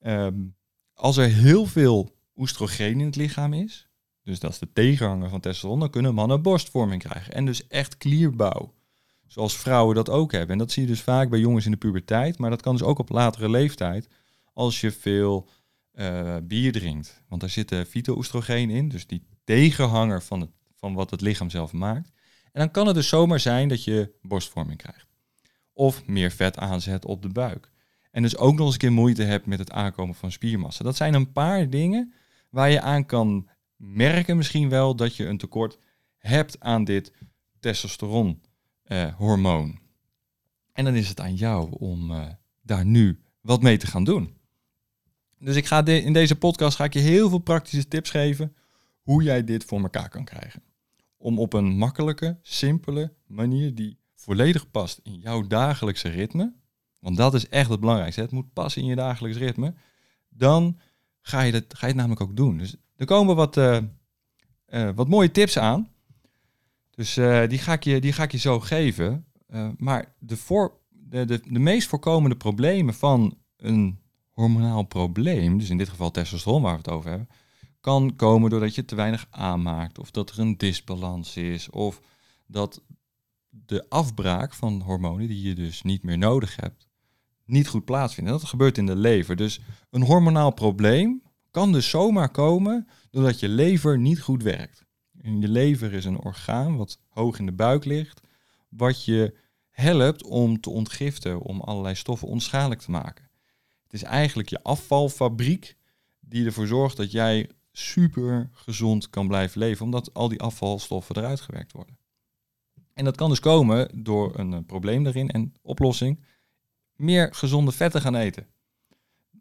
Um, 0.00 0.54
als 0.94 1.16
er 1.16 1.28
heel 1.28 1.66
veel 1.66 2.16
oestrogeen 2.36 3.00
in 3.00 3.06
het 3.06 3.16
lichaam 3.16 3.52
is, 3.52 3.88
dus 4.22 4.40
dat 4.40 4.50
is 4.50 4.58
de 4.58 4.72
tegenhanger 4.72 5.28
van 5.28 5.40
testosteron, 5.40 5.80
dan 5.80 5.90
kunnen 5.90 6.14
mannen 6.14 6.42
borstvorming 6.42 7.02
krijgen. 7.02 7.32
En 7.34 7.44
dus 7.44 7.66
echt 7.66 7.96
klierbouw. 7.96 8.74
Zoals 9.26 9.56
vrouwen 9.56 9.94
dat 9.94 10.10
ook 10.10 10.32
hebben. 10.32 10.50
En 10.50 10.58
dat 10.58 10.72
zie 10.72 10.82
je 10.82 10.88
dus 10.88 11.00
vaak 11.00 11.30
bij 11.30 11.38
jongens 11.38 11.64
in 11.64 11.70
de 11.70 11.76
puberteit, 11.76 12.38
maar 12.38 12.50
dat 12.50 12.62
kan 12.62 12.72
dus 12.72 12.86
ook 12.86 12.98
op 12.98 13.08
latere 13.08 13.48
leeftijd 13.48 14.08
als 14.52 14.80
je 14.80 14.90
veel 14.90 15.48
uh, 15.94 16.36
bier 16.42 16.72
drinkt. 16.72 17.22
Want 17.28 17.40
daar 17.40 17.50
zit 17.50 17.74
fyto-oestrogeen 17.88 18.70
in, 18.70 18.88
dus 18.88 19.06
die 19.06 19.26
tegenhanger 19.44 20.22
van, 20.22 20.40
het, 20.40 20.50
van 20.74 20.94
wat 20.94 21.10
het 21.10 21.20
lichaam 21.20 21.50
zelf 21.50 21.72
maakt. 21.72 22.12
En 22.52 22.60
dan 22.60 22.70
kan 22.70 22.86
het 22.86 22.94
dus 22.94 23.08
zomaar 23.08 23.40
zijn 23.40 23.68
dat 23.68 23.84
je 23.84 24.12
borstvorming 24.22 24.78
krijgt. 24.78 25.06
Of 25.72 26.06
meer 26.06 26.30
vet 26.30 26.58
aanzet 26.58 27.04
op 27.04 27.22
de 27.22 27.28
buik. 27.28 27.72
En 28.10 28.22
dus 28.22 28.36
ook 28.36 28.54
nog 28.54 28.64
eens 28.64 28.72
een 28.72 28.80
keer 28.80 28.92
moeite 28.92 29.22
hebt 29.22 29.46
met 29.46 29.58
het 29.58 29.70
aankomen 29.70 30.14
van 30.14 30.32
spiermassa. 30.32 30.84
Dat 30.84 30.96
zijn 30.96 31.14
een 31.14 31.32
paar 31.32 31.70
dingen 31.70 32.12
waar 32.50 32.70
je 32.70 32.80
aan 32.80 33.06
kan 33.06 33.48
merken 33.76 34.36
misschien 34.36 34.68
wel 34.68 34.96
dat 34.96 35.16
je 35.16 35.26
een 35.26 35.38
tekort 35.38 35.78
hebt 36.16 36.60
aan 36.60 36.84
dit 36.84 37.12
testosteron 37.60 38.40
uh, 38.86 39.14
hormoon. 39.14 39.78
En 40.72 40.84
dan 40.84 40.94
is 40.94 41.08
het 41.08 41.20
aan 41.20 41.34
jou 41.34 41.70
om 41.78 42.10
uh, 42.10 42.26
daar 42.62 42.84
nu 42.84 43.20
wat 43.40 43.62
mee 43.62 43.76
te 43.76 43.86
gaan 43.86 44.04
doen. 44.04 44.36
Dus 45.38 45.56
ik 45.56 45.66
ga 45.66 45.86
in 45.86 46.12
deze 46.12 46.36
podcast 46.36 46.76
ga 46.76 46.84
ik 46.84 46.92
je 46.92 47.00
heel 47.00 47.28
veel 47.28 47.38
praktische 47.38 47.88
tips 47.88 48.10
geven 48.10 48.56
hoe 49.02 49.22
jij 49.22 49.44
dit 49.44 49.64
voor 49.64 49.80
elkaar 49.80 50.08
kan 50.08 50.24
krijgen. 50.24 50.62
Om 51.16 51.38
op 51.38 51.52
een 51.52 51.76
makkelijke, 51.76 52.38
simpele 52.42 53.12
manier 53.26 53.74
die 53.74 53.98
volledig 54.14 54.70
past 54.70 55.00
in 55.02 55.18
jouw 55.18 55.46
dagelijkse 55.46 56.08
ritme, 56.08 56.52
want 56.98 57.16
dat 57.16 57.34
is 57.34 57.48
echt 57.48 57.70
het 57.70 57.80
belangrijkste. 57.80 58.20
Het 58.20 58.30
moet 58.30 58.52
passen 58.52 58.82
in 58.82 58.88
je 58.88 58.94
dagelijks 58.94 59.38
ritme. 59.38 59.74
Dan 60.28 60.78
ga 61.20 61.40
je, 61.40 61.52
dat, 61.52 61.64
ga 61.68 61.80
je 61.80 61.86
het 61.86 61.96
namelijk 61.96 62.20
ook 62.20 62.36
doen. 62.36 62.58
Dus 62.58 62.76
er 62.96 63.06
komen 63.06 63.36
wat, 63.36 63.56
uh, 63.56 63.78
wat 64.94 65.08
mooie 65.08 65.30
tips 65.30 65.58
aan. 65.58 65.88
Dus 66.94 67.16
uh, 67.16 67.48
die, 67.48 67.58
ga 67.58 67.72
ik 67.72 67.84
je, 67.84 68.00
die 68.00 68.12
ga 68.12 68.22
ik 68.22 68.32
je 68.32 68.38
zo 68.38 68.60
geven. 68.60 69.24
Uh, 69.48 69.68
maar 69.76 70.14
de, 70.18 70.36
voor, 70.36 70.80
de, 70.88 71.24
de, 71.24 71.40
de 71.48 71.58
meest 71.58 71.88
voorkomende 71.88 72.36
problemen 72.36 72.94
van 72.94 73.38
een 73.56 73.98
hormonaal 74.30 74.82
probleem, 74.82 75.58
dus 75.58 75.70
in 75.70 75.78
dit 75.78 75.88
geval 75.88 76.10
testosteron 76.10 76.62
waar 76.62 76.72
we 76.72 76.78
het 76.78 76.90
over 76.90 77.10
hebben, 77.10 77.28
kan 77.80 78.16
komen 78.16 78.50
doordat 78.50 78.74
je 78.74 78.84
te 78.84 78.94
weinig 78.94 79.26
aanmaakt, 79.30 79.98
of 79.98 80.10
dat 80.10 80.30
er 80.30 80.38
een 80.38 80.56
disbalans 80.56 81.36
is, 81.36 81.70
of 81.70 82.00
dat 82.46 82.82
de 83.48 83.86
afbraak 83.88 84.54
van 84.54 84.80
hormonen 84.80 85.28
die 85.28 85.42
je 85.48 85.54
dus 85.54 85.82
niet 85.82 86.02
meer 86.02 86.18
nodig 86.18 86.56
hebt, 86.56 86.88
niet 87.44 87.68
goed 87.68 87.84
plaatsvindt. 87.84 88.30
dat 88.30 88.44
gebeurt 88.44 88.78
in 88.78 88.86
de 88.86 88.96
lever. 88.96 89.36
Dus 89.36 89.60
een 89.90 90.02
hormonaal 90.02 90.52
probleem 90.52 91.22
kan 91.50 91.72
dus 91.72 91.90
zomaar 91.90 92.30
komen 92.30 92.88
doordat 93.10 93.40
je 93.40 93.48
lever 93.48 93.98
niet 93.98 94.20
goed 94.20 94.42
werkt. 94.42 94.83
En 95.24 95.40
je 95.40 95.48
lever 95.48 95.92
is 95.92 96.04
een 96.04 96.20
orgaan 96.20 96.76
wat 96.76 96.98
hoog 97.08 97.38
in 97.38 97.46
de 97.46 97.52
buik 97.52 97.84
ligt, 97.84 98.20
wat 98.68 99.04
je 99.04 99.36
helpt 99.70 100.22
om 100.22 100.60
te 100.60 100.70
ontgiften, 100.70 101.40
om 101.40 101.60
allerlei 101.60 101.94
stoffen 101.94 102.28
onschadelijk 102.28 102.80
te 102.80 102.90
maken. 102.90 103.30
Het 103.82 103.92
is 103.92 104.02
eigenlijk 104.02 104.48
je 104.48 104.62
afvalfabriek 104.62 105.76
die 106.20 106.46
ervoor 106.46 106.66
zorgt 106.66 106.96
dat 106.96 107.10
jij 107.10 107.50
super 107.72 108.50
gezond 108.52 109.10
kan 109.10 109.26
blijven 109.28 109.58
leven, 109.58 109.84
omdat 109.84 110.14
al 110.14 110.28
die 110.28 110.40
afvalstoffen 110.40 111.16
eruit 111.16 111.40
gewerkt 111.40 111.72
worden. 111.72 111.98
En 112.92 113.04
dat 113.04 113.16
kan 113.16 113.28
dus 113.28 113.40
komen 113.40 114.02
door 114.04 114.38
een, 114.38 114.52
eh, 114.52 114.60
probleem 114.66 115.04
daarin 115.04 115.30
en 115.30 115.54
oplossing, 115.62 116.24
meer 116.96 117.34
gezonde 117.34 117.72
vetten 117.72 118.00
gaan 118.00 118.14
eten. 118.14 118.46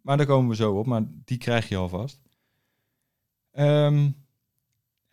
Maar 0.02 0.18
daar 0.18 0.26
komen 0.26 0.50
we 0.50 0.56
zo 0.56 0.78
op, 0.78 0.86
maar 0.86 1.04
die 1.08 1.38
krijg 1.38 1.70
je 1.70 1.76
alvast. 1.76 2.20
Um, 3.52 4.23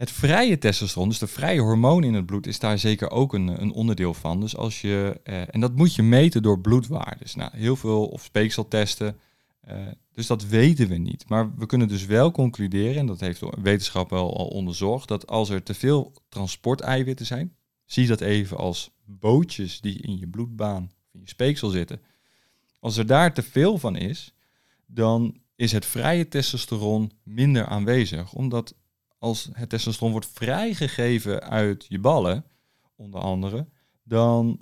het 0.01 0.11
vrije 0.11 0.59
testosteron, 0.59 1.09
dus 1.09 1.19
de 1.19 1.27
vrije 1.27 1.61
hormoon 1.61 2.05
in 2.05 2.15
het 2.15 2.27
bloed, 2.27 2.47
is 2.47 2.59
daar 2.59 2.79
zeker 2.79 3.11
ook 3.11 3.35
een, 3.35 3.63
een 3.63 3.73
onderdeel 3.73 4.15
van. 4.15 4.41
Dus 4.41 4.57
als 4.57 4.81
je, 4.81 5.21
eh, 5.25 5.55
en 5.55 5.61
dat 5.61 5.77
moet 5.77 5.95
je 5.95 6.03
meten 6.03 6.43
door 6.43 6.61
bloedwaardes. 6.61 7.35
Nou, 7.35 7.51
heel 7.57 7.77
veel 7.77 8.07
of 8.07 8.25
speekseltesten. 8.25 9.19
Uh, 9.69 9.77
dus 10.13 10.27
dat 10.27 10.47
weten 10.47 10.89
we 10.89 10.97
niet. 10.97 11.29
Maar 11.29 11.55
we 11.57 11.67
kunnen 11.67 11.89
dus 11.89 12.07
wel 12.07 12.31
concluderen, 12.31 12.97
en 12.97 13.07
dat 13.07 13.21
heeft 13.21 13.43
wetenschap 13.63 14.11
wel 14.11 14.37
al 14.37 14.47
onderzocht, 14.47 15.09
dat 15.09 15.27
als 15.27 15.49
er 15.49 15.63
te 15.63 15.75
veel 15.75 16.13
transporteiwitten 16.29 17.27
zijn, 17.27 17.57
zie 17.85 18.07
dat 18.07 18.21
even 18.21 18.57
als 18.57 18.91
bootjes 19.05 19.81
die 19.81 20.03
in 20.03 20.19
je 20.19 20.29
bloedbaan, 20.29 20.91
in 21.13 21.21
je 21.21 21.29
speeksel 21.29 21.69
zitten. 21.69 22.01
Als 22.79 22.97
er 22.97 23.07
daar 23.07 23.35
te 23.35 23.43
veel 23.43 23.79
van 23.79 23.97
is, 23.97 24.35
dan 24.87 25.37
is 25.57 25.73
het 25.73 25.87
vrije 25.87 26.29
testosteron 26.29 27.13
minder 27.23 27.67
aanwezig, 27.67 28.33
omdat 28.33 28.75
als 29.21 29.49
het 29.53 29.69
testosteron 29.69 30.11
wordt 30.13 30.31
vrijgegeven 30.33 31.43
uit 31.43 31.87
je 31.89 31.99
ballen, 31.99 32.45
onder 32.97 33.21
andere, 33.21 33.67
dan 34.03 34.61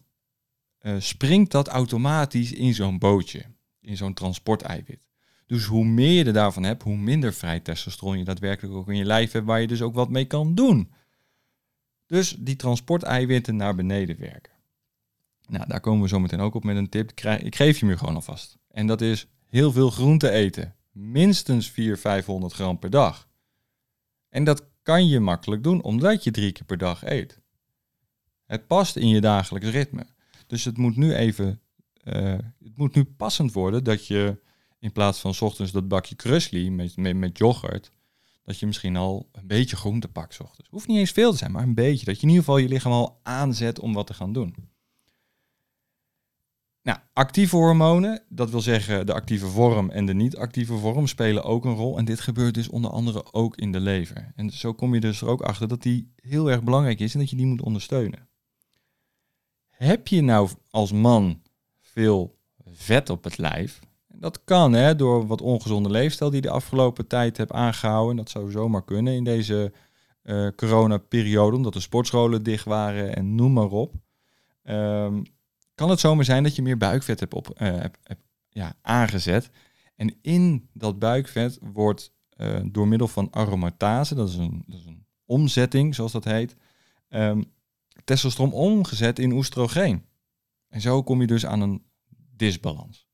uh, 0.83 0.95
springt 0.99 1.51
dat 1.51 1.69
automatisch 1.69 2.53
in 2.53 2.75
zo'n 2.75 2.99
bootje, 2.99 3.45
in 3.81 3.97
zo'n 3.97 4.15
transporteiwit. 4.15 5.07
Dus 5.47 5.65
hoe 5.65 5.85
meer 5.85 6.13
je 6.13 6.25
er 6.25 6.33
daarvan 6.33 6.63
hebt, 6.63 6.83
hoe 6.83 6.97
minder 6.97 7.35
vrij 7.35 7.61
testosteron 7.61 8.19
je 8.19 8.25
daadwerkelijk 8.25 8.75
ook 8.75 8.89
in 8.89 8.97
je 8.97 9.05
lijf 9.05 9.33
hebt, 9.33 9.47
waar 9.47 9.61
je 9.61 9.67
dus 9.67 9.83
ook 9.83 9.95
wat 9.95 10.11
mee 10.11 10.25
kan 10.25 10.55
doen. 10.55 10.93
Dus 12.07 12.37
die 12.39 12.57
transporteiwitten 12.57 13.57
naar 13.57 13.75
beneden 13.75 14.19
werken. 14.19 14.53
Nou, 15.47 15.69
daar 15.69 15.81
komen 15.81 16.03
we 16.03 16.09
zo 16.09 16.21
meteen 16.21 16.41
ook 16.41 16.55
op 16.55 16.65
met 16.65 16.77
een 16.77 16.89
tip. 16.89 17.11
Ik 17.41 17.57
geef 17.57 17.79
je 17.81 17.87
hem 17.87 17.97
gewoon 17.97 18.15
alvast. 18.15 18.59
En 18.71 18.87
dat 18.87 19.01
is 19.01 19.27
heel 19.47 19.73
veel 19.73 19.91
groente 19.91 20.31
eten. 20.31 20.75
Minstens 20.93 21.71
400, 21.71 22.01
500 22.01 22.53
gram 22.53 22.79
per 22.79 22.91
dag. 22.91 23.28
En 24.29 24.45
dat 24.45 24.67
kan 24.83 25.09
je 25.09 25.21
makkelijk 25.21 25.63
doen, 25.63 25.83
omdat 25.83 26.25
je 26.25 26.31
drie 26.31 26.53
keer 26.53 26.65
per 26.65 26.79
dag 26.79 27.05
eet. 27.05 27.41
Het 28.47 28.67
past 28.67 28.97
in 28.97 29.09
je 29.09 29.21
dagelijks 29.21 29.69
ritme. 29.69 30.07
Dus 30.47 30.65
het 30.65 30.77
moet 30.77 30.97
nu 30.97 31.15
even, 31.15 31.61
uh, 32.05 32.15
het 32.65 32.77
moet 32.77 32.95
nu 32.95 33.05
passend 33.05 33.53
worden 33.53 33.85
dat 33.85 34.07
je 34.07 34.41
in 34.79 34.93
plaats 34.93 35.21
van 35.21 35.35
ochtends 35.41 35.73
dat 35.73 35.89
bakje 35.89 36.15
krusli 36.15 36.71
met, 36.71 36.97
met, 36.97 37.17
met 37.17 37.39
yoghurt, 37.39 37.93
dat 38.43 38.59
je 38.59 38.67
misschien 38.67 38.97
al 38.97 39.29
een 39.33 39.47
beetje 39.47 39.77
groente 39.77 40.09
pakt 40.09 40.41
ochtends. 40.41 40.71
Hoeft 40.71 40.87
niet 40.87 40.99
eens 40.99 41.11
veel 41.11 41.31
te 41.31 41.37
zijn, 41.37 41.53
maar 41.53 41.63
een 41.63 41.75
beetje. 41.75 42.05
Dat 42.05 42.17
je 42.17 42.23
in 42.23 42.29
ieder 42.29 42.45
geval 42.45 42.59
je 42.59 42.69
lichaam 42.69 42.93
al 42.93 43.21
aanzet 43.23 43.81
om 43.81 43.93
wat 43.93 44.07
te 44.07 44.15
gaan 44.15 44.33
doen. 44.33 44.55
Nou, 46.89 47.01
actieve 47.13 47.57
hormonen, 47.57 48.23
dat 48.29 48.51
wil 48.51 48.61
zeggen 48.61 49.07
de 49.07 49.15
actieve 49.15 49.47
vorm 49.47 49.91
en 49.91 50.07
de 50.07 50.15
niet-actieve 50.15 50.77
vorm, 50.77 51.07
spelen 51.07 51.45
ook 51.45 51.65
een 51.65 51.75
rol. 51.75 51.99
En 51.99 52.05
dit 52.05 52.21
gebeurt 52.21 52.55
dus 52.55 52.69
onder 52.69 52.91
andere 52.91 53.33
ook 53.33 53.57
in 53.57 53.73
de 53.73 53.81
lever. 53.81 54.33
En 54.37 54.51
zo 54.51 54.73
kom 54.73 54.95
je 54.95 55.01
dus 55.01 55.21
er 55.21 55.29
ook 55.29 55.43
achter 55.43 55.69
dat 55.69 55.83
die 55.83 56.13
heel 56.17 56.51
erg 56.51 56.63
belangrijk 56.63 57.01
is 57.01 57.15
en 57.15 57.21
dat 57.21 57.31
je 57.31 57.37
die 57.37 57.47
moet 57.47 57.63
ondersteunen. 57.63 58.29
Heb 59.69 60.09
je 60.09 60.21
nou 60.21 60.49
als 60.71 60.93
man 60.93 61.43
veel 61.81 62.39
vet 62.65 63.11
op 63.11 63.25
het 63.25 63.39
lijf? 63.39 63.81
Dat 64.07 64.45
kan 64.45 64.73
hè, 64.73 64.97
door 64.97 65.27
wat 65.27 65.41
ongezonde 65.41 65.91
leefstijl 65.91 66.31
die 66.31 66.43
je 66.43 66.49
de 66.49 66.55
afgelopen 66.55 67.07
tijd 67.07 67.37
hebt 67.37 67.53
aangehouden. 67.53 68.17
Dat 68.17 68.31
zou 68.31 68.51
zomaar 68.51 68.85
kunnen 68.85 69.15
in 69.15 69.25
deze 69.25 69.73
uh, 70.23 70.49
coronaperiode, 70.57 71.57
omdat 71.57 71.73
de 71.73 71.81
sportscholen 71.81 72.43
dicht 72.43 72.65
waren 72.65 73.17
en 73.17 73.35
noem 73.35 73.53
maar 73.53 73.71
op. 73.71 73.95
Um, 74.65 75.23
kan 75.79 75.91
het 75.91 76.01
zomaar 76.01 76.25
zijn 76.25 76.43
dat 76.43 76.57
je 76.57 76.63
meer 76.63 76.77
buikvet 76.77 77.21
hebt, 77.21 77.35
op, 77.35 77.61
uh, 77.61 77.85
ja, 78.49 78.75
aangezet. 78.83 79.51
En 79.97 80.19
in 80.23 80.69
dat 80.73 80.99
buikvet 80.99 81.59
wordt 81.61 82.13
uh, 82.37 82.61
door 82.65 82.89
middel 82.89 83.09
van 83.09 83.31
aromatase, 83.31 84.15
dat 84.15 84.29
is 84.29 84.35
een, 84.35 84.65
dat 84.67 84.79
is 84.79 84.87
een 84.87 85.07
omzetting 85.25 85.95
zoals 85.95 86.13
dat 86.13 86.25
heet, 86.25 86.57
um, 87.09 87.53
testosteron 88.05 88.53
omgezet 88.53 89.19
in 89.19 89.33
oestrogeen. 89.33 90.05
En 90.69 90.81
zo 90.81 91.03
kom 91.03 91.21
je 91.21 91.27
dus 91.27 91.47
aan 91.47 91.61
een 91.61 91.85
disbalans. 92.37 93.07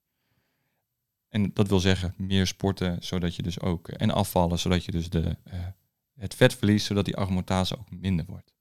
En 1.28 1.50
dat 1.52 1.68
wil 1.68 1.80
zeggen 1.80 2.14
meer 2.16 2.46
sporten, 2.46 2.96
zodat 3.02 3.36
je 3.36 3.42
dus 3.42 3.60
ook, 3.60 3.88
en 3.88 4.10
afvallen, 4.10 4.58
zodat 4.58 4.84
je 4.84 4.90
dus 4.90 5.10
de, 5.10 5.36
het 6.14 6.34
vet 6.34 6.54
verliest, 6.54 6.86
zodat 6.86 7.04
die 7.04 7.16
aromatase 7.16 7.78
ook 7.78 7.90
minder 7.90 8.24
wordt. 8.26 8.53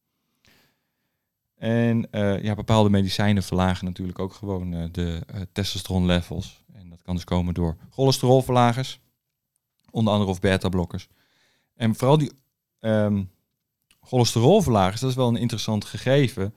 En 1.63 2.07
uh, 2.11 2.43
ja, 2.43 2.55
bepaalde 2.55 2.89
medicijnen 2.89 3.43
verlagen 3.43 3.85
natuurlijk 3.85 4.19
ook 4.19 4.33
gewoon 4.33 4.73
uh, 4.73 4.83
de 4.91 5.21
uh, 5.35 5.41
testosteron 5.51 6.05
levels. 6.05 6.63
En 6.73 6.89
dat 6.89 7.01
kan 7.01 7.15
dus 7.15 7.23
komen 7.23 7.53
door 7.53 7.77
cholesterolverlagers, 7.89 8.99
onder 9.91 10.13
andere 10.13 10.31
of 10.31 10.39
beta-blokkers. 10.39 11.07
En 11.75 11.95
vooral 11.95 12.17
die 12.17 12.31
um, 12.79 13.29
cholesterolverlagers, 14.01 15.01
dat 15.01 15.09
is 15.09 15.15
wel 15.15 15.27
een 15.27 15.35
interessant 15.35 15.85
gegeven. 15.85 16.53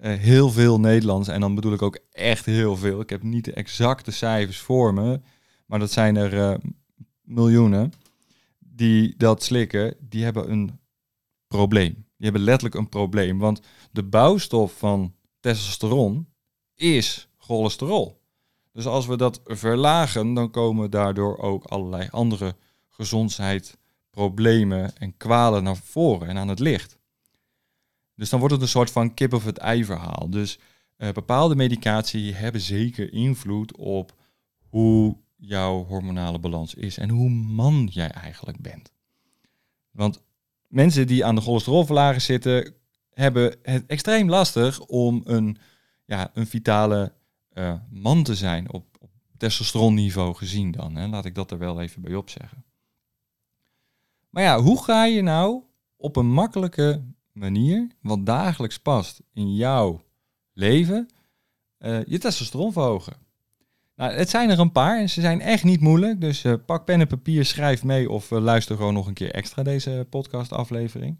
heel 0.00 0.50
veel 0.50 0.80
Nederlands, 0.80 1.28
en 1.28 1.40
dan 1.40 1.54
bedoel 1.54 1.72
ik 1.72 1.82
ook 1.82 1.98
echt 2.12 2.44
heel 2.44 2.76
veel. 2.76 3.00
Ik 3.00 3.10
heb 3.10 3.22
niet 3.22 3.44
de 3.44 3.52
exacte 3.52 4.10
cijfers 4.10 4.58
voor 4.58 4.94
me, 4.94 5.20
maar 5.66 5.78
dat 5.78 5.92
zijn 5.92 6.16
er 6.16 6.60
miljoenen 7.22 7.92
die 8.58 9.14
dat 9.16 9.42
slikken. 9.42 9.94
Die 10.00 10.24
hebben 10.24 10.50
een 10.50 10.78
probleem. 11.46 12.07
Die 12.18 12.26
hebben 12.26 12.42
letterlijk 12.42 12.74
een 12.74 12.88
probleem. 12.88 13.38
Want 13.38 13.60
de 13.92 14.02
bouwstof 14.02 14.78
van 14.78 15.14
testosteron 15.40 16.28
is 16.74 17.28
cholesterol. 17.36 18.20
Dus 18.72 18.86
als 18.86 19.06
we 19.06 19.16
dat 19.16 19.40
verlagen, 19.44 20.34
dan 20.34 20.50
komen 20.50 20.90
daardoor 20.90 21.38
ook 21.38 21.64
allerlei 21.64 22.08
andere 22.10 22.56
gezondheidsproblemen 22.88 24.96
en 24.96 25.16
kwalen 25.16 25.62
naar 25.62 25.76
voren 25.76 26.28
en 26.28 26.36
aan 26.36 26.48
het 26.48 26.58
licht. 26.58 26.98
Dus 28.14 28.30
dan 28.30 28.38
wordt 28.38 28.54
het 28.54 28.62
een 28.62 28.68
soort 28.68 28.90
van 28.90 29.14
kip 29.14 29.32
of 29.32 29.44
het 29.44 29.58
ei 29.58 29.84
verhaal. 29.84 30.30
Dus 30.30 30.58
uh, 30.96 31.10
bepaalde 31.10 31.56
medicatie 31.56 32.34
hebben 32.34 32.60
zeker 32.60 33.12
invloed 33.12 33.76
op 33.76 34.14
hoe 34.68 35.16
jouw 35.36 35.84
hormonale 35.84 36.38
balans 36.38 36.74
is 36.74 36.98
en 36.98 37.08
hoe 37.08 37.30
man 37.30 37.88
jij 37.92 38.10
eigenlijk 38.10 38.60
bent. 38.60 38.92
Want 39.90 40.26
mensen 40.68 41.06
die 41.06 41.24
aan 41.24 41.34
de 41.34 41.40
cholesterolverlager 41.40 42.20
zitten, 42.20 42.74
hebben 43.10 43.56
het 43.62 43.86
extreem 43.86 44.28
lastig 44.28 44.80
om 44.80 45.20
een, 45.24 45.58
ja, 46.04 46.30
een 46.34 46.46
vitale 46.46 47.12
uh, 47.54 47.74
man 47.90 48.22
te 48.22 48.34
zijn 48.34 48.72
op, 48.72 48.96
op 49.00 49.10
testosteronniveau 49.36 50.34
gezien 50.34 50.70
dan. 50.70 50.96
Hè. 50.96 51.06
Laat 51.06 51.24
ik 51.24 51.34
dat 51.34 51.50
er 51.50 51.58
wel 51.58 51.80
even 51.80 52.02
bij 52.02 52.14
opzeggen. 52.14 52.64
Maar 54.30 54.42
ja, 54.42 54.60
hoe 54.60 54.84
ga 54.84 55.04
je 55.04 55.22
nou 55.22 55.62
op 55.96 56.16
een 56.16 56.32
makkelijke 56.32 57.04
manier, 57.32 57.88
wat 58.00 58.26
dagelijks 58.26 58.78
past 58.78 59.20
in 59.32 59.54
jouw 59.54 60.04
leven, 60.52 61.08
uh, 61.78 62.04
je 62.04 62.18
testosteron 62.18 62.72
verhogen? 62.72 63.27
Nou, 63.98 64.12
het 64.12 64.30
zijn 64.30 64.50
er 64.50 64.58
een 64.58 64.72
paar 64.72 64.98
en 64.98 65.10
ze 65.10 65.20
zijn 65.20 65.40
echt 65.40 65.64
niet 65.64 65.80
moeilijk. 65.80 66.20
Dus 66.20 66.44
uh, 66.44 66.54
pak 66.66 66.84
pen 66.84 67.00
en 67.00 67.06
papier, 67.06 67.44
schrijf 67.44 67.84
mee 67.84 68.10
of 68.10 68.30
uh, 68.30 68.40
luister 68.40 68.76
gewoon 68.76 68.94
nog 68.94 69.06
een 69.06 69.14
keer 69.14 69.30
extra 69.30 69.62
deze 69.62 70.06
podcastaflevering. 70.10 71.18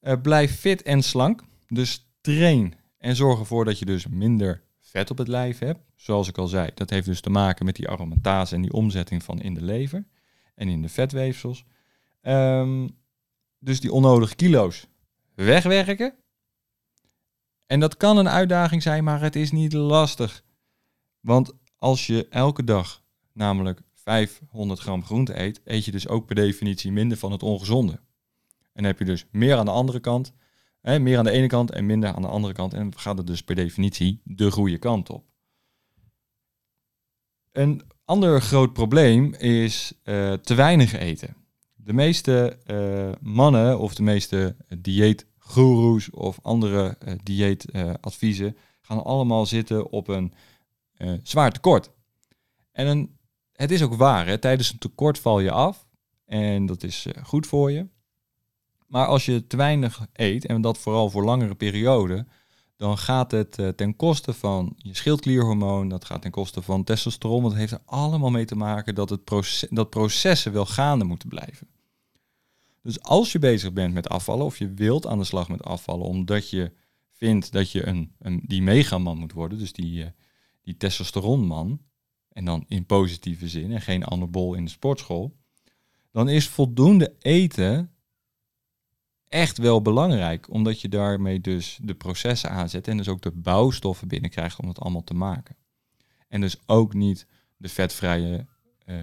Uh, 0.00 0.12
blijf 0.22 0.58
fit 0.58 0.82
en 0.82 1.02
slank. 1.02 1.42
Dus 1.68 2.10
train 2.20 2.74
en 2.98 3.16
zorg 3.16 3.38
ervoor 3.38 3.64
dat 3.64 3.78
je 3.78 3.84
dus 3.84 4.06
minder 4.06 4.62
vet 4.80 5.10
op 5.10 5.18
het 5.18 5.28
lijf 5.28 5.58
hebt. 5.58 5.80
Zoals 5.96 6.28
ik 6.28 6.38
al 6.38 6.46
zei, 6.46 6.70
dat 6.74 6.90
heeft 6.90 7.06
dus 7.06 7.20
te 7.20 7.30
maken 7.30 7.64
met 7.64 7.76
die 7.76 7.88
aromatase 7.88 8.54
en 8.54 8.62
die 8.62 8.72
omzetting 8.72 9.22
van 9.22 9.40
in 9.40 9.54
de 9.54 9.62
lever 9.64 10.06
en 10.54 10.68
in 10.68 10.82
de 10.82 10.88
vetweefsels. 10.88 11.64
Um, 12.22 12.98
dus 13.58 13.80
die 13.80 13.92
onnodige 13.92 14.34
kilo's 14.34 14.86
wegwerken. 15.34 16.14
En 17.66 17.80
dat 17.80 17.96
kan 17.96 18.16
een 18.16 18.28
uitdaging 18.28 18.82
zijn, 18.82 19.04
maar 19.04 19.20
het 19.20 19.36
is 19.36 19.50
niet 19.50 19.72
lastig. 19.72 20.44
Want 21.20 21.52
als 21.80 22.06
je 22.06 22.26
elke 22.28 22.64
dag 22.64 23.02
namelijk 23.32 23.80
500 23.94 24.80
gram 24.80 25.04
groente 25.04 25.40
eet, 25.40 25.60
eet 25.64 25.84
je 25.84 25.90
dus 25.90 26.08
ook 26.08 26.26
per 26.26 26.34
definitie 26.34 26.92
minder 26.92 27.18
van 27.18 27.32
het 27.32 27.42
ongezonde. 27.42 28.00
En 28.72 28.84
heb 28.84 28.98
je 28.98 29.04
dus 29.04 29.26
meer 29.30 29.56
aan 29.56 29.64
de 29.64 29.70
andere 29.70 30.00
kant, 30.00 30.32
hè, 30.80 30.98
meer 30.98 31.18
aan 31.18 31.24
de 31.24 31.30
ene 31.30 31.46
kant 31.46 31.70
en 31.70 31.86
minder 31.86 32.14
aan 32.14 32.22
de 32.22 32.28
andere 32.28 32.52
kant. 32.52 32.74
En 32.74 32.98
gaat 32.98 33.16
het 33.16 33.26
dus 33.26 33.42
per 33.42 33.54
definitie 33.54 34.20
de 34.24 34.50
goede 34.50 34.78
kant 34.78 35.10
op. 35.10 35.24
Een 37.52 37.82
ander 38.04 38.40
groot 38.40 38.72
probleem 38.72 39.34
is 39.34 39.92
uh, 40.04 40.32
te 40.32 40.54
weinig 40.54 40.92
eten. 40.92 41.36
De 41.74 41.92
meeste 41.92 42.58
uh, 42.66 43.12
mannen 43.20 43.78
of 43.78 43.94
de 43.94 44.02
meeste 44.02 44.56
dieetgoeroes 44.78 46.10
of 46.10 46.38
andere 46.42 46.98
uh, 47.04 47.14
dieetadviezen 47.22 48.56
gaan 48.80 49.04
allemaal 49.04 49.46
zitten 49.46 49.90
op 49.90 50.08
een 50.08 50.32
uh, 51.02 51.12
zwaar 51.22 51.52
tekort. 51.52 51.90
En 52.72 52.86
een, 52.86 53.18
het 53.52 53.70
is 53.70 53.82
ook 53.82 53.94
waar, 53.94 54.26
hè? 54.26 54.38
tijdens 54.38 54.72
een 54.72 54.78
tekort 54.78 55.18
val 55.18 55.40
je 55.40 55.50
af 55.50 55.88
en 56.24 56.66
dat 56.66 56.82
is 56.82 57.06
uh, 57.06 57.24
goed 57.24 57.46
voor 57.46 57.70
je. 57.70 57.86
Maar 58.86 59.06
als 59.06 59.24
je 59.24 59.46
te 59.46 59.56
weinig 59.56 60.06
eet, 60.12 60.46
en 60.46 60.60
dat 60.60 60.78
vooral 60.78 61.10
voor 61.10 61.24
langere 61.24 61.54
perioden, 61.54 62.28
dan 62.76 62.98
gaat 62.98 63.30
het 63.30 63.58
uh, 63.58 63.68
ten 63.68 63.96
koste 63.96 64.32
van 64.32 64.72
je 64.76 64.94
schildklierhormoon, 64.94 65.88
dat 65.88 66.04
gaat 66.04 66.22
ten 66.22 66.30
koste 66.30 66.62
van 66.62 66.84
testosteron, 66.84 67.40
want 67.40 67.52
het 67.52 67.60
heeft 67.60 67.72
er 67.72 67.82
allemaal 67.84 68.30
mee 68.30 68.44
te 68.44 68.56
maken 68.56 68.94
dat, 68.94 69.10
het 69.10 69.24
proces, 69.24 69.68
dat 69.70 69.90
processen 69.90 70.52
wel 70.52 70.66
gaande 70.66 71.04
moeten 71.04 71.28
blijven. 71.28 71.68
Dus 72.82 73.02
als 73.02 73.32
je 73.32 73.38
bezig 73.38 73.72
bent 73.72 73.94
met 73.94 74.08
afvallen, 74.08 74.46
of 74.46 74.58
je 74.58 74.74
wilt 74.74 75.06
aan 75.06 75.18
de 75.18 75.24
slag 75.24 75.48
met 75.48 75.64
afvallen, 75.64 76.06
omdat 76.06 76.50
je 76.50 76.72
vindt 77.12 77.52
dat 77.52 77.70
je 77.70 77.86
een, 77.86 78.12
een 78.18 78.40
die 78.46 78.62
megaman 78.62 79.18
moet 79.18 79.32
worden, 79.32 79.58
dus 79.58 79.72
die, 79.72 80.12
die 80.70 80.78
testosteronman, 80.78 81.80
en 82.28 82.44
dan 82.44 82.64
in 82.68 82.86
positieve 82.86 83.48
zin 83.48 83.72
en 83.72 83.80
geen 83.80 84.06
anabol 84.06 84.54
in 84.54 84.64
de 84.64 84.70
sportschool, 84.70 85.36
dan 86.10 86.28
is 86.28 86.48
voldoende 86.48 87.14
eten 87.18 87.94
echt 89.28 89.58
wel 89.58 89.82
belangrijk, 89.82 90.50
omdat 90.50 90.80
je 90.80 90.88
daarmee 90.88 91.40
dus 91.40 91.78
de 91.82 91.94
processen 91.94 92.50
aanzet 92.50 92.88
en 92.88 92.96
dus 92.96 93.08
ook 93.08 93.22
de 93.22 93.30
bouwstoffen 93.30 94.08
binnenkrijgt 94.08 94.60
om 94.60 94.68
het 94.68 94.78
allemaal 94.78 95.04
te 95.04 95.14
maken. 95.14 95.56
En 96.28 96.40
dus 96.40 96.56
ook 96.66 96.94
niet 96.94 97.26
de 97.56 97.68
vetvrije 97.68 98.46
uh, 98.86 98.96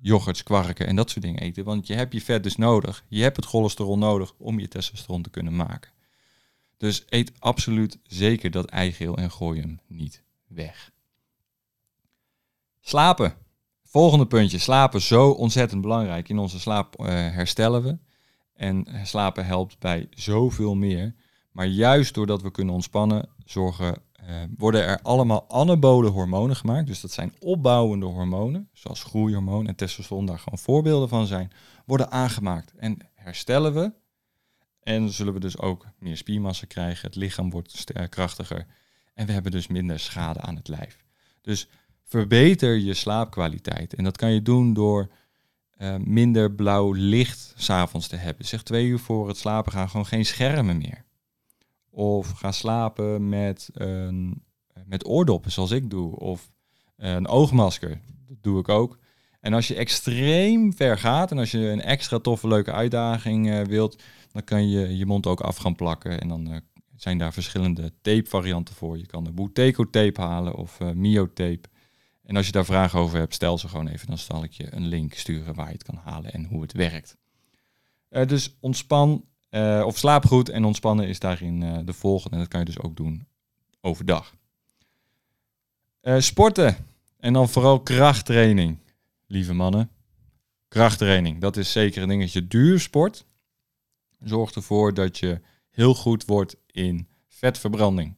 yoghurts, 0.00 0.42
kwarken 0.42 0.86
en 0.86 0.96
dat 0.96 1.10
soort 1.10 1.24
dingen 1.24 1.40
eten. 1.40 1.64
Want 1.64 1.86
je 1.86 1.94
hebt 1.94 2.12
je 2.12 2.20
vet 2.20 2.42
dus 2.42 2.56
nodig. 2.56 3.04
Je 3.08 3.22
hebt 3.22 3.36
het 3.36 3.46
cholesterol 3.46 3.98
nodig 3.98 4.34
om 4.38 4.58
je 4.58 4.68
testosteron 4.68 5.22
te 5.22 5.30
kunnen 5.30 5.56
maken. 5.56 5.92
Dus 6.76 7.04
eet 7.08 7.32
absoluut 7.38 7.98
zeker 8.02 8.50
dat 8.50 8.66
eigeel 8.66 9.16
en 9.16 9.30
gooi 9.30 9.60
hem 9.60 9.80
niet 9.86 10.26
weg. 10.48 10.90
Slapen. 12.80 13.34
Volgende 13.82 14.26
puntje. 14.26 14.58
Slapen 14.58 15.00
zo 15.00 15.30
ontzettend 15.30 15.80
belangrijk. 15.80 16.28
In 16.28 16.38
onze 16.38 16.60
slaap 16.60 17.00
uh, 17.00 17.06
herstellen 17.06 17.82
we. 17.82 17.98
En 18.52 18.86
slapen 19.04 19.46
helpt 19.46 19.78
bij 19.78 20.06
zoveel 20.10 20.74
meer. 20.74 21.14
Maar 21.52 21.66
juist 21.66 22.14
doordat 22.14 22.42
we 22.42 22.50
kunnen 22.50 22.74
ontspannen, 22.74 23.28
zorgen, 23.44 24.02
uh, 24.28 24.42
worden 24.56 24.84
er 24.84 25.00
allemaal 25.02 25.50
anabole 25.50 26.08
hormonen 26.08 26.56
gemaakt. 26.56 26.86
Dus 26.86 27.00
dat 27.00 27.10
zijn 27.10 27.34
opbouwende 27.38 28.06
hormonen, 28.06 28.68
zoals 28.72 29.02
groeihormoon 29.04 29.66
en 29.66 29.74
testosteron 29.74 30.26
daar 30.26 30.38
gewoon 30.38 30.58
voorbeelden 30.58 31.08
van 31.08 31.26
zijn, 31.26 31.52
worden 31.86 32.10
aangemaakt. 32.10 32.74
En 32.76 32.98
herstellen 33.14 33.74
we. 33.74 33.92
En 34.82 35.10
zullen 35.10 35.32
we 35.32 35.40
dus 35.40 35.58
ook 35.58 35.86
meer 35.98 36.16
spiermassa 36.16 36.66
krijgen. 36.66 37.06
Het 37.06 37.16
lichaam 37.16 37.50
wordt 37.50 37.84
krachtiger. 38.08 38.66
En 39.18 39.26
we 39.26 39.32
hebben 39.32 39.52
dus 39.52 39.66
minder 39.66 40.00
schade 40.00 40.40
aan 40.40 40.56
het 40.56 40.68
lijf. 40.68 40.96
Dus 41.40 41.68
verbeter 42.04 42.76
je 42.76 42.94
slaapkwaliteit. 42.94 43.94
En 43.94 44.04
dat 44.04 44.16
kan 44.16 44.30
je 44.30 44.42
doen 44.42 44.72
door 44.72 45.08
uh, 45.78 45.96
minder 45.96 46.52
blauw 46.52 46.92
licht 46.92 47.52
s'avonds 47.56 48.08
te 48.08 48.16
hebben. 48.16 48.46
Zeg 48.46 48.62
twee 48.62 48.86
uur 48.86 48.98
voor 48.98 49.28
het 49.28 49.36
slapen 49.36 49.72
gaan 49.72 49.88
gewoon 49.88 50.06
geen 50.06 50.24
schermen 50.24 50.78
meer. 50.78 51.04
Of 51.90 52.30
ga 52.30 52.52
slapen 52.52 53.28
met, 53.28 53.70
een, 53.72 54.42
met 54.84 55.06
oordoppen, 55.06 55.50
zoals 55.50 55.70
ik 55.70 55.90
doe. 55.90 56.16
Of 56.16 56.50
een 56.96 57.28
oogmasker, 57.28 58.00
dat 58.28 58.42
doe 58.42 58.58
ik 58.60 58.68
ook. 58.68 58.98
En 59.40 59.52
als 59.52 59.68
je 59.68 59.74
extreem 59.74 60.74
ver 60.74 60.98
gaat 60.98 61.30
en 61.30 61.38
als 61.38 61.50
je 61.50 61.58
een 61.58 61.82
extra 61.82 62.18
toffe, 62.18 62.48
leuke 62.48 62.72
uitdaging 62.72 63.48
uh, 63.48 63.62
wilt, 63.62 64.02
dan 64.32 64.44
kan 64.44 64.68
je 64.68 64.96
je 64.96 65.06
mond 65.06 65.26
ook 65.26 65.40
af 65.40 65.56
gaan 65.56 65.74
plakken. 65.74 66.20
En 66.20 66.28
dan 66.28 66.52
uh, 66.52 66.56
zijn 66.98 67.18
daar 67.18 67.32
verschillende 67.32 67.92
tape 68.00 68.28
varianten 68.28 68.74
voor. 68.74 68.98
Je 68.98 69.06
kan 69.06 69.24
de 69.24 69.32
Buteco 69.32 69.90
tape 69.90 70.20
halen 70.20 70.54
of 70.54 70.80
uh, 70.80 70.90
Mio 70.90 71.32
tape. 71.32 71.68
En 72.22 72.36
als 72.36 72.46
je 72.46 72.52
daar 72.52 72.64
vragen 72.64 72.98
over 72.98 73.18
hebt, 73.18 73.34
stel 73.34 73.58
ze 73.58 73.68
gewoon 73.68 73.88
even. 73.88 74.06
Dan 74.06 74.18
zal 74.18 74.44
ik 74.44 74.52
je 74.52 74.74
een 74.74 74.86
link 74.86 75.14
sturen 75.14 75.54
waar 75.54 75.66
je 75.66 75.72
het 75.72 75.82
kan 75.82 76.00
halen 76.04 76.32
en 76.32 76.44
hoe 76.44 76.62
het 76.62 76.72
werkt. 76.72 77.16
Uh, 78.10 78.26
dus 78.26 78.56
ontspan 78.60 79.24
uh, 79.50 79.82
of 79.86 79.98
slaap 79.98 80.26
goed 80.26 80.48
en 80.48 80.64
ontspannen 80.64 81.08
is 81.08 81.18
daarin 81.18 81.84
de 81.84 81.92
volgende. 81.92 82.36
En 82.36 82.42
dat 82.42 82.50
kan 82.50 82.60
je 82.60 82.66
dus 82.66 82.80
ook 82.80 82.96
doen 82.96 83.26
overdag. 83.80 84.34
sporten 86.18 86.76
en 87.18 87.32
dan 87.32 87.48
vooral 87.48 87.80
krachttraining, 87.80 88.78
lieve 89.26 89.54
mannen. 89.54 89.90
Krachttraining, 90.68 91.40
dat 91.40 91.56
is 91.56 91.72
zeker 91.72 92.02
een 92.02 92.08
dingetje. 92.08 92.46
Duursport 92.46 93.26
zorgt 94.20 94.54
ervoor 94.54 94.94
dat 94.94 95.18
je 95.18 95.40
heel 95.70 95.94
goed 95.94 96.24
wordt 96.24 96.56
in 96.78 97.08
vetverbranding. 97.28 98.16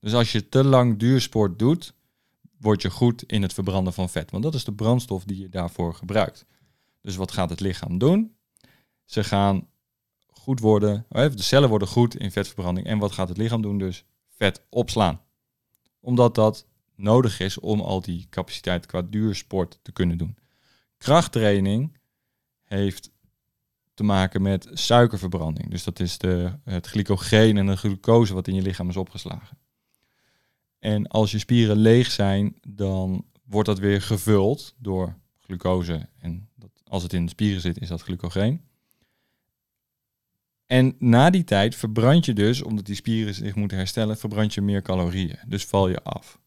Dus 0.00 0.14
als 0.14 0.32
je 0.32 0.48
te 0.48 0.64
lang 0.64 0.98
duursport 0.98 1.58
doet, 1.58 1.94
word 2.58 2.82
je 2.82 2.90
goed 2.90 3.22
in 3.22 3.42
het 3.42 3.52
verbranden 3.52 3.92
van 3.92 4.08
vet. 4.08 4.30
Want 4.30 4.42
dat 4.42 4.54
is 4.54 4.64
de 4.64 4.72
brandstof 4.72 5.24
die 5.24 5.38
je 5.38 5.48
daarvoor 5.48 5.94
gebruikt. 5.94 6.46
Dus 7.00 7.16
wat 7.16 7.32
gaat 7.32 7.50
het 7.50 7.60
lichaam 7.60 7.98
doen? 7.98 8.34
Ze 9.04 9.24
gaan 9.24 9.68
goed 10.26 10.60
worden, 10.60 11.06
de 11.08 11.32
cellen 11.34 11.68
worden 11.68 11.88
goed 11.88 12.16
in 12.16 12.30
vetverbranding. 12.30 12.86
En 12.86 12.98
wat 12.98 13.12
gaat 13.12 13.28
het 13.28 13.36
lichaam 13.36 13.62
doen? 13.62 13.78
Dus 13.78 14.04
vet 14.28 14.62
opslaan. 14.68 15.20
Omdat 16.00 16.34
dat 16.34 16.66
nodig 16.94 17.40
is 17.40 17.58
om 17.58 17.80
al 17.80 18.00
die 18.00 18.26
capaciteit 18.30 18.86
qua 18.86 19.02
duursport 19.02 19.78
te 19.82 19.92
kunnen 19.92 20.18
doen. 20.18 20.36
Krachttraining 20.98 21.98
heeft 22.64 23.10
te 24.00 24.06
maken 24.06 24.42
met 24.42 24.68
suikerverbranding. 24.72 25.70
Dus 25.70 25.84
dat 25.84 26.00
is 26.00 26.18
de, 26.18 26.52
het 26.64 26.86
glycogeen 26.86 27.56
en 27.56 27.66
de 27.66 27.76
glucose 27.76 28.34
wat 28.34 28.48
in 28.48 28.54
je 28.54 28.62
lichaam 28.62 28.88
is 28.88 28.96
opgeslagen. 28.96 29.58
En 30.78 31.06
als 31.06 31.30
je 31.30 31.38
spieren 31.38 31.76
leeg 31.76 32.10
zijn, 32.10 32.54
dan 32.68 33.24
wordt 33.44 33.68
dat 33.68 33.78
weer 33.78 34.02
gevuld 34.02 34.74
door 34.78 35.16
glucose. 35.38 36.08
En 36.18 36.48
dat, 36.56 36.70
als 36.84 37.02
het 37.02 37.12
in 37.12 37.24
de 37.24 37.30
spieren 37.30 37.60
zit, 37.60 37.80
is 37.80 37.88
dat 37.88 38.02
glucogeen. 38.02 38.60
En 40.66 40.94
na 40.98 41.30
die 41.30 41.44
tijd 41.44 41.74
verbrand 41.74 42.24
je 42.24 42.32
dus, 42.32 42.62
omdat 42.62 42.86
die 42.86 42.94
spieren 42.94 43.34
zich 43.34 43.54
moeten 43.54 43.76
herstellen, 43.76 44.18
verbrand 44.18 44.54
je 44.54 44.60
meer 44.60 44.82
calorieën. 44.82 45.38
Dus 45.46 45.64
val 45.64 45.88
je 45.88 46.02
af. 46.02 46.40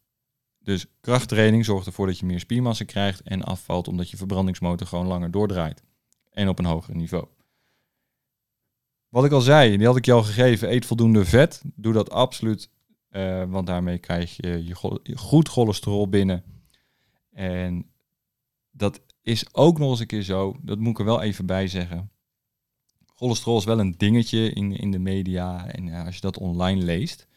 Dus 0.60 0.86
krachttraining 1.02 1.66
zorgt 1.66 1.86
ervoor 1.88 2.08
dat 2.08 2.20
je 2.20 2.26
meer 2.26 2.40
spiermassa 2.40 2.86
krijgt 2.86 3.22
en 3.22 3.44
afvalt 3.44 3.88
omdat 3.88 4.10
je 4.10 4.18
verbrandingsmotor 4.18 4.88
gewoon 4.88 5.08
langer 5.08 5.32
doordraait. 5.32 5.84
En 6.32 6.50
op 6.50 6.60
een 6.60 6.66
hoger 6.66 6.96
niveau. 6.96 7.26
Wat 9.14 9.26
ik 9.26 9.32
al 9.32 9.42
zei, 9.42 9.78
die 9.78 9.86
had 9.86 9.98
ik 9.98 10.06
je 10.06 10.12
al 10.12 10.24
gegeven, 10.24 10.72
eet 10.72 10.86
voldoende 10.86 11.26
vet. 11.26 11.62
Doe 11.76 11.94
dat 11.94 12.12
absoluut 12.12 12.70
uh, 13.12 13.44
want 13.48 13.68
daarmee 13.68 13.98
krijg 13.98 14.36
je, 14.36 14.64
je 14.66 15.16
goed 15.16 15.50
cholesterol 15.50 16.10
binnen. 16.10 16.44
En 17.32 17.86
dat 18.72 19.02
is 19.22 19.54
ook 19.56 19.80
nog 19.80 19.90
eens 19.90 20.00
een 20.00 20.06
keer 20.08 20.22
zo, 20.22 20.56
dat 20.62 20.80
moet 20.80 20.92
ik 20.92 21.00
er 21.00 21.06
wel 21.06 21.22
even 21.22 21.46
bij 21.46 21.68
zeggen. 21.68 22.12
Cholesterol 23.16 23.58
is 23.58 23.66
wel 23.66 23.80
een 23.80 23.98
dingetje 23.98 24.50
in, 24.50 24.76
in 24.76 24.92
de 24.92 25.00
media 25.00 25.68
en 25.68 25.88
uh, 25.88 26.06
als 26.06 26.16
je 26.16 26.22
dat 26.22 26.38
online 26.38 26.84
leest. 26.84 27.28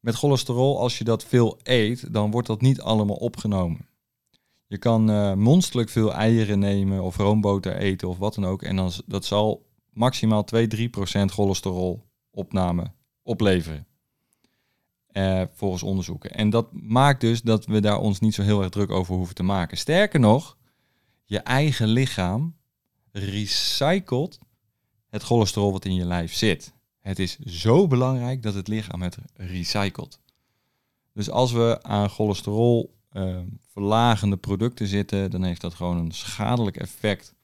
Met 0.00 0.14
cholesterol, 0.14 0.80
als 0.80 0.98
je 0.98 1.04
dat 1.04 1.24
veel 1.24 1.58
eet, 1.62 2.12
dan 2.12 2.30
wordt 2.30 2.46
dat 2.46 2.60
niet 2.60 2.80
allemaal 2.80 3.16
opgenomen. 3.16 3.88
Je 4.66 4.78
kan 4.78 5.10
uh, 5.10 5.34
monsterlijk 5.34 5.88
veel 5.88 6.14
eieren 6.14 6.58
nemen 6.58 7.02
of 7.02 7.16
roomboter 7.16 7.76
eten 7.76 8.08
of 8.08 8.18
wat 8.18 8.34
dan 8.34 8.46
ook. 8.46 8.62
En 8.62 8.76
dan, 8.76 8.90
dat 9.06 9.24
zal 9.24 9.65
maximaal 9.96 10.46
2-3% 10.54 10.58
cholesterol 11.26 12.06
opname 12.30 12.92
opleveren. 13.22 13.86
Uh, 15.12 15.42
volgens 15.52 15.82
onderzoeken. 15.82 16.30
En 16.30 16.50
dat 16.50 16.72
maakt 16.72 17.20
dus 17.20 17.42
dat 17.42 17.66
we 17.66 17.80
daar 17.80 17.98
ons 17.98 18.20
niet 18.20 18.34
zo 18.34 18.42
heel 18.42 18.62
erg 18.62 18.70
druk 18.70 18.90
over 18.90 19.14
hoeven 19.14 19.34
te 19.34 19.42
maken. 19.42 19.78
Sterker 19.78 20.20
nog, 20.20 20.56
je 21.24 21.38
eigen 21.38 21.88
lichaam 21.88 22.56
recycelt 23.12 24.38
het 25.08 25.22
cholesterol 25.22 25.72
wat 25.72 25.84
in 25.84 25.94
je 25.94 26.04
lijf 26.04 26.34
zit. 26.34 26.74
Het 27.00 27.18
is 27.18 27.38
zo 27.38 27.86
belangrijk 27.86 28.42
dat 28.42 28.54
het 28.54 28.68
lichaam 28.68 29.02
het 29.02 29.18
recycelt. 29.34 30.20
Dus 31.12 31.30
als 31.30 31.52
we 31.52 31.78
aan 31.82 32.08
cholesterol 32.08 32.94
uh, 33.12 33.38
verlagende 33.72 34.36
producten 34.36 34.86
zitten, 34.86 35.30
dan 35.30 35.42
heeft 35.42 35.60
dat 35.60 35.74
gewoon 35.74 35.96
een 35.96 36.12
schadelijk 36.12 36.76
effect 36.76 37.34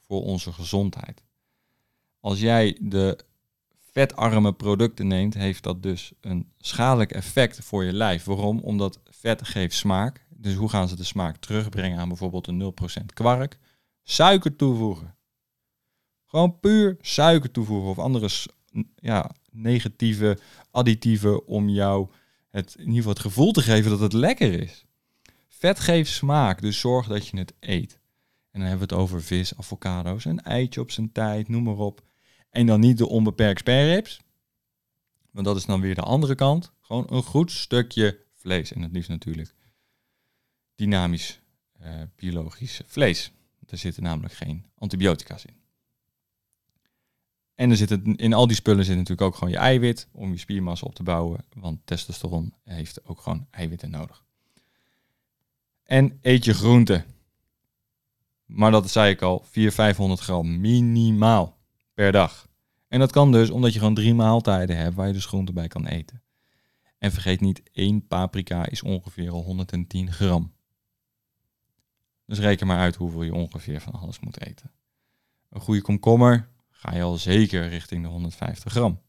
voor 0.00 0.22
onze 0.22 0.52
gezondheid. 0.52 1.22
Als 2.20 2.40
jij 2.40 2.78
de 2.80 3.18
vetarme 3.92 4.52
producten 4.52 5.06
neemt, 5.06 5.34
heeft 5.34 5.62
dat 5.62 5.82
dus 5.82 6.12
een 6.20 6.52
schadelijk 6.58 7.12
effect 7.12 7.64
voor 7.64 7.84
je 7.84 7.92
lijf. 7.92 8.24
Waarom? 8.24 8.58
Omdat 8.58 9.00
vet 9.04 9.48
geeft 9.48 9.74
smaak. 9.74 10.26
Dus 10.28 10.54
hoe 10.54 10.68
gaan 10.68 10.88
ze 10.88 10.96
de 10.96 11.04
smaak 11.04 11.36
terugbrengen 11.36 11.98
aan 11.98 12.08
bijvoorbeeld 12.08 12.46
een 12.46 12.74
0% 13.02 13.04
kwark? 13.14 13.58
Suiker 14.02 14.56
toevoegen. 14.56 15.14
Gewoon 16.24 16.60
puur 16.60 16.96
suiker 17.00 17.50
toevoegen 17.50 17.90
of 17.90 17.98
andere 17.98 18.28
ja, 18.94 19.30
negatieve 19.50 20.38
additieven 20.70 21.46
om 21.46 21.68
jou 21.68 22.08
het, 22.48 22.74
in 22.74 22.80
ieder 22.80 22.96
geval 22.96 23.12
het 23.12 23.22
gevoel 23.22 23.52
te 23.52 23.62
geven 23.62 23.90
dat 23.90 24.00
het 24.00 24.12
lekker 24.12 24.60
is. 24.60 24.84
Vet 25.48 25.80
geeft 25.80 26.12
smaak, 26.12 26.60
dus 26.60 26.80
zorg 26.80 27.06
dat 27.06 27.26
je 27.26 27.38
het 27.38 27.54
eet. 27.60 28.00
En 28.50 28.60
dan 28.60 28.68
hebben 28.68 28.88
we 28.88 28.94
het 28.94 29.02
over 29.02 29.22
vis, 29.22 29.56
avocado's, 29.56 30.24
een 30.24 30.42
eitje 30.42 30.80
op 30.80 30.90
zijn 30.90 31.12
tijd, 31.12 31.48
noem 31.48 31.62
maar 31.62 31.76
op. 31.76 32.02
En 32.50 32.66
dan 32.66 32.80
niet 32.80 32.98
de 32.98 33.08
onbeperkt 33.08 33.60
sperrips. 33.60 34.20
Want 35.30 35.46
dat 35.46 35.56
is 35.56 35.64
dan 35.64 35.80
weer 35.80 35.94
de 35.94 36.00
andere 36.00 36.34
kant. 36.34 36.72
Gewoon 36.80 37.06
een 37.10 37.22
goed 37.22 37.50
stukje 37.50 38.24
vlees. 38.34 38.72
En 38.72 38.82
het 38.82 38.92
liefst 38.92 39.08
natuurlijk 39.08 39.54
dynamisch 40.74 41.40
uh, 41.82 42.02
biologisch 42.16 42.80
vlees. 42.86 43.32
Er 43.66 43.78
zitten 43.78 44.02
namelijk 44.02 44.34
geen 44.34 44.66
antibiotica's 44.74 45.44
in. 45.44 45.58
En 47.54 47.70
er 47.70 47.76
zitten, 47.76 48.16
in 48.16 48.32
al 48.32 48.46
die 48.46 48.56
spullen 48.56 48.84
zit 48.84 48.96
natuurlijk 48.96 49.20
ook 49.20 49.34
gewoon 49.34 49.52
je 49.52 49.58
eiwit 49.58 50.08
om 50.12 50.32
je 50.32 50.38
spiermassa 50.38 50.86
op 50.86 50.94
te 50.94 51.02
bouwen. 51.02 51.44
Want 51.52 51.80
testosteron 51.84 52.54
heeft 52.64 53.06
ook 53.06 53.20
gewoon 53.20 53.46
eiwitten 53.50 53.90
nodig. 53.90 54.24
En 55.82 56.18
eet 56.22 56.44
je 56.44 56.54
groenten. 56.54 57.04
Maar 58.46 58.70
dat 58.70 58.90
zei 58.90 59.10
ik 59.10 59.22
al, 59.22 59.38
400, 59.38 59.74
500 59.74 60.20
gram 60.20 60.60
minimaal 60.60 61.59
per 62.00 62.12
dag. 62.12 62.48
En 62.88 62.98
dat 62.98 63.12
kan 63.12 63.32
dus 63.32 63.50
omdat 63.50 63.72
je 63.72 63.78
gewoon 63.78 63.94
drie 63.94 64.14
maaltijden 64.14 64.76
hebt 64.76 64.94
waar 64.94 65.06
je 65.06 65.12
dus 65.12 65.26
groenten 65.26 65.54
bij 65.54 65.68
kan 65.68 65.86
eten. 65.86 66.22
En 66.98 67.12
vergeet 67.12 67.40
niet, 67.40 67.62
één 67.72 68.06
paprika 68.06 68.66
is 68.66 68.82
ongeveer 68.82 69.30
al 69.30 69.42
110 69.42 70.12
gram. 70.12 70.52
Dus 72.26 72.38
reken 72.38 72.66
maar 72.66 72.78
uit 72.78 72.96
hoeveel 72.96 73.22
je 73.22 73.34
ongeveer 73.34 73.80
van 73.80 73.92
alles 73.92 74.20
moet 74.20 74.40
eten. 74.40 74.70
Een 75.50 75.60
goede 75.60 75.82
komkommer 75.82 76.48
ga 76.70 76.94
je 76.94 77.02
al 77.02 77.16
zeker 77.16 77.68
richting 77.68 78.02
de 78.02 78.08
150 78.08 78.72
gram. 78.72 79.00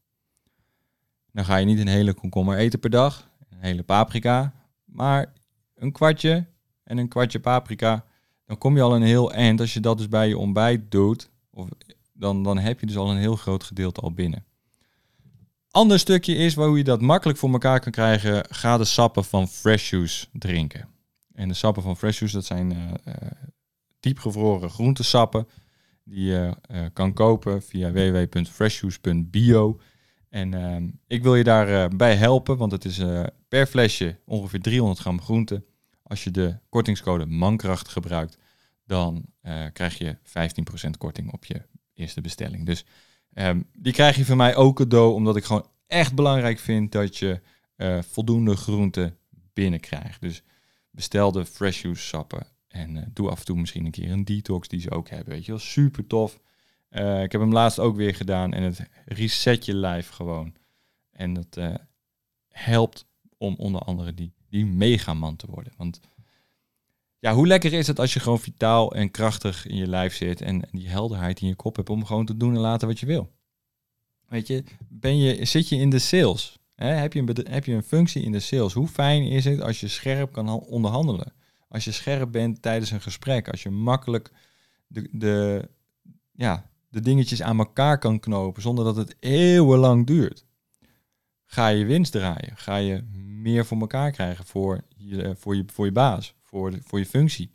Dan 1.31 1.45
ga 1.45 1.57
je 1.57 1.65
niet 1.65 1.79
een 1.79 1.87
hele 1.87 2.13
komkommer 2.13 2.57
eten 2.57 2.79
per 2.79 2.89
dag, 2.89 3.29
een 3.49 3.61
hele 3.61 3.83
paprika, 3.83 4.53
maar 4.85 5.33
een 5.75 5.91
kwartje 5.91 6.47
en 6.83 6.97
een 6.97 7.07
kwartje 7.07 7.39
paprika 7.39 8.05
dan 8.45 8.57
kom 8.57 8.75
je 8.75 8.81
al 8.81 8.95
een 8.95 9.01
heel 9.01 9.33
eind. 9.33 9.59
Als 9.59 9.73
je 9.73 9.79
dat 9.79 9.97
dus 9.97 10.07
bij 10.07 10.27
je 10.27 10.37
ontbijt 10.37 10.91
doet, 10.91 11.29
of, 11.49 11.69
dan, 12.21 12.43
dan 12.43 12.57
heb 12.57 12.79
je 12.79 12.85
dus 12.85 12.97
al 12.97 13.09
een 13.09 13.17
heel 13.17 13.35
groot 13.35 13.63
gedeelte 13.63 14.01
al 14.01 14.13
binnen. 14.13 14.45
Ander 15.71 15.99
stukje 15.99 16.35
is 16.35 16.53
waar 16.53 16.77
je 16.77 16.83
dat 16.83 17.01
makkelijk 17.01 17.39
voor 17.39 17.51
elkaar 17.51 17.79
kan 17.79 17.91
krijgen. 17.91 18.45
Ga 18.49 18.77
de 18.77 18.85
sappen 18.85 19.23
van 19.23 19.47
Fresh 19.47 19.89
Juice 19.89 20.27
drinken. 20.31 20.87
En 21.33 21.47
de 21.47 21.53
sappen 21.53 21.83
van 21.83 21.97
Fresh 21.97 22.19
Juice, 22.19 22.35
dat 22.35 22.45
zijn 22.45 22.71
uh, 22.71 22.91
diepgevroren 23.99 24.69
groentesappen. 24.69 25.47
Die 26.03 26.25
je 26.25 26.55
uh, 26.71 26.85
kan 26.93 27.13
kopen 27.13 27.61
via 27.61 27.91
www.freshjuice.bio. 27.91 29.79
En 30.29 30.53
ehm, 30.53 30.89
ik 31.07 31.23
wil 31.23 31.35
je 31.35 31.43
daarbij 31.43 31.87
bij 31.87 32.15
helpen, 32.15 32.57
want 32.57 32.71
het 32.71 32.85
is 32.85 33.01
per 33.47 33.65
flesje 33.65 34.19
ongeveer 34.25 34.61
300 34.61 34.99
gram 34.99 35.21
groente. 35.21 35.63
Als 36.03 36.23
je 36.23 36.31
de 36.31 36.57
kortingscode 36.69 37.25
MANKRACHT 37.25 37.87
gebruikt, 37.87 38.37
dan 38.85 39.25
krijg 39.73 39.97
je 39.97 40.17
15% 40.17 40.21
korting 40.97 41.33
op 41.33 41.45
je 41.45 41.61
eerste 42.01 42.21
bestelling. 42.21 42.65
Dus 42.65 42.85
um, 43.33 43.67
die 43.73 43.93
krijg 43.93 44.15
je 44.15 44.25
van 44.25 44.37
mij 44.37 44.55
ook 44.55 44.75
cadeau, 44.75 45.13
omdat 45.13 45.35
ik 45.35 45.43
gewoon 45.43 45.67
echt 45.87 46.15
belangrijk 46.15 46.59
vind 46.59 46.91
dat 46.91 47.17
je 47.17 47.41
uh, 47.77 48.01
voldoende 48.01 48.55
groenten 48.55 49.17
binnenkrijgt. 49.53 50.21
Dus 50.21 50.43
bestel 50.91 51.31
de 51.31 51.45
fresh 51.45 51.81
juice 51.81 52.07
sappen 52.07 52.47
en 52.67 52.95
uh, 52.95 53.03
doe 53.13 53.29
af 53.29 53.39
en 53.39 53.45
toe 53.45 53.57
misschien 53.57 53.85
een 53.85 53.91
keer 53.91 54.11
een 54.11 54.25
detox 54.25 54.67
die 54.67 54.81
ze 54.81 54.91
ook 54.91 55.09
hebben. 55.09 55.33
Weet 55.33 55.45
je 55.45 55.51
wel, 55.51 55.59
super 55.59 56.07
tof. 56.07 56.39
Uh, 56.89 57.23
ik 57.23 57.31
heb 57.31 57.41
hem 57.41 57.53
laatst 57.53 57.79
ook 57.79 57.95
weer 57.95 58.15
gedaan 58.15 58.53
en 58.53 58.63
het 58.63 58.81
reset 59.05 59.65
je 59.65 59.73
lijf 59.73 60.09
gewoon. 60.09 60.53
En 61.11 61.33
dat 61.33 61.79
helpt 62.47 63.05
om 63.37 63.55
onder 63.57 63.81
andere 63.81 64.13
die, 64.13 64.33
die 64.49 64.65
megaman 64.65 65.35
te 65.35 65.47
worden. 65.49 65.73
Want 65.77 65.99
ja, 67.21 67.33
hoe 67.33 67.47
lekker 67.47 67.73
is 67.73 67.87
het 67.87 67.99
als 67.99 68.13
je 68.13 68.19
gewoon 68.19 68.39
vitaal 68.39 68.95
en 68.95 69.11
krachtig 69.11 69.67
in 69.67 69.75
je 69.75 69.87
lijf 69.87 70.15
zit 70.15 70.41
en 70.41 70.67
die 70.71 70.89
helderheid 70.89 71.41
in 71.41 71.47
je 71.47 71.55
kop 71.55 71.75
hebt 71.75 71.89
om 71.89 72.05
gewoon 72.05 72.25
te 72.25 72.37
doen 72.37 72.53
en 72.53 72.59
laten 72.59 72.87
wat 72.87 72.99
je 72.99 73.05
wil. 73.05 73.31
Weet 74.27 74.47
je, 74.47 74.63
ben 74.89 75.17
je, 75.17 75.45
zit 75.45 75.69
je 75.69 75.75
in 75.75 75.89
de 75.89 75.99
sales? 75.99 76.59
Hè? 76.75 76.87
Heb, 76.87 77.13
je 77.13 77.19
een 77.19 77.47
heb 77.49 77.65
je 77.65 77.73
een 77.73 77.83
functie 77.83 78.23
in 78.23 78.31
de 78.31 78.39
sales? 78.39 78.73
Hoe 78.73 78.87
fijn 78.87 79.23
is 79.23 79.45
het 79.45 79.61
als 79.61 79.79
je 79.79 79.87
scherp 79.87 80.31
kan 80.31 80.49
onderhandelen? 80.49 81.33
Als 81.67 81.83
je 81.83 81.91
scherp 81.91 82.31
bent 82.31 82.61
tijdens 82.61 82.91
een 82.91 83.01
gesprek, 83.01 83.49
als 83.49 83.63
je 83.63 83.69
makkelijk 83.69 84.31
de, 84.87 85.07
de, 85.11 85.69
ja, 86.31 86.69
de 86.89 86.99
dingetjes 86.99 87.41
aan 87.41 87.57
elkaar 87.57 87.97
kan 87.97 88.19
knopen 88.19 88.61
zonder 88.61 88.85
dat 88.85 88.95
het 88.95 89.15
eeuwenlang 89.19 90.07
duurt. 90.07 90.45
Ga 91.45 91.67
je 91.67 91.85
winst 91.85 92.11
draaien? 92.11 92.57
Ga 92.57 92.75
je 92.75 93.03
meer 93.41 93.65
voor 93.65 93.79
elkaar 93.79 94.11
krijgen 94.11 94.45
voor 94.45 94.81
je, 94.97 95.35
voor 95.37 95.55
je, 95.55 95.63
voor 95.67 95.85
je 95.85 95.91
baas? 95.91 96.35
Voor, 96.51 96.73
voor 96.83 96.99
je 96.99 97.05
functie. 97.05 97.53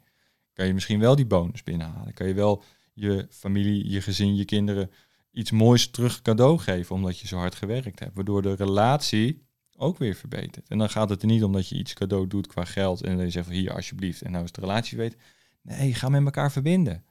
Kan 0.52 0.66
je 0.66 0.74
misschien 0.74 1.00
wel 1.00 1.16
die 1.16 1.26
bonus 1.26 1.62
binnenhalen. 1.62 2.14
Kan 2.14 2.28
je 2.28 2.34
wel 2.34 2.62
je 2.92 3.26
familie, 3.30 3.90
je 3.90 4.00
gezin, 4.00 4.36
je 4.36 4.44
kinderen 4.44 4.90
iets 5.32 5.50
moois 5.50 5.90
terug 5.90 6.22
cadeau 6.22 6.58
geven 6.58 6.94
omdat 6.94 7.18
je 7.18 7.26
zo 7.26 7.36
hard 7.36 7.54
gewerkt 7.54 7.98
hebt. 7.98 8.14
Waardoor 8.14 8.42
de 8.42 8.54
relatie 8.54 9.46
ook 9.76 9.98
weer 9.98 10.14
verbetert. 10.14 10.68
En 10.68 10.78
dan 10.78 10.90
gaat 10.90 11.08
het 11.08 11.22
er 11.22 11.28
niet 11.28 11.44
om 11.44 11.52
dat 11.52 11.68
je 11.68 11.76
iets 11.76 11.92
cadeau 11.92 12.26
doet 12.26 12.46
qua 12.46 12.64
geld 12.64 13.02
en 13.02 13.16
dan 13.16 13.24
je 13.24 13.30
zegt 13.30 13.46
van 13.46 13.54
hier 13.54 13.72
alsjeblieft 13.72 14.22
en 14.22 14.30
nou 14.30 14.44
is 14.44 14.52
de 14.52 14.60
relatie 14.60 14.98
weet. 14.98 15.16
Nee, 15.62 15.94
ga 15.94 16.08
met 16.08 16.24
elkaar 16.24 16.52
verbinden. 16.52 17.04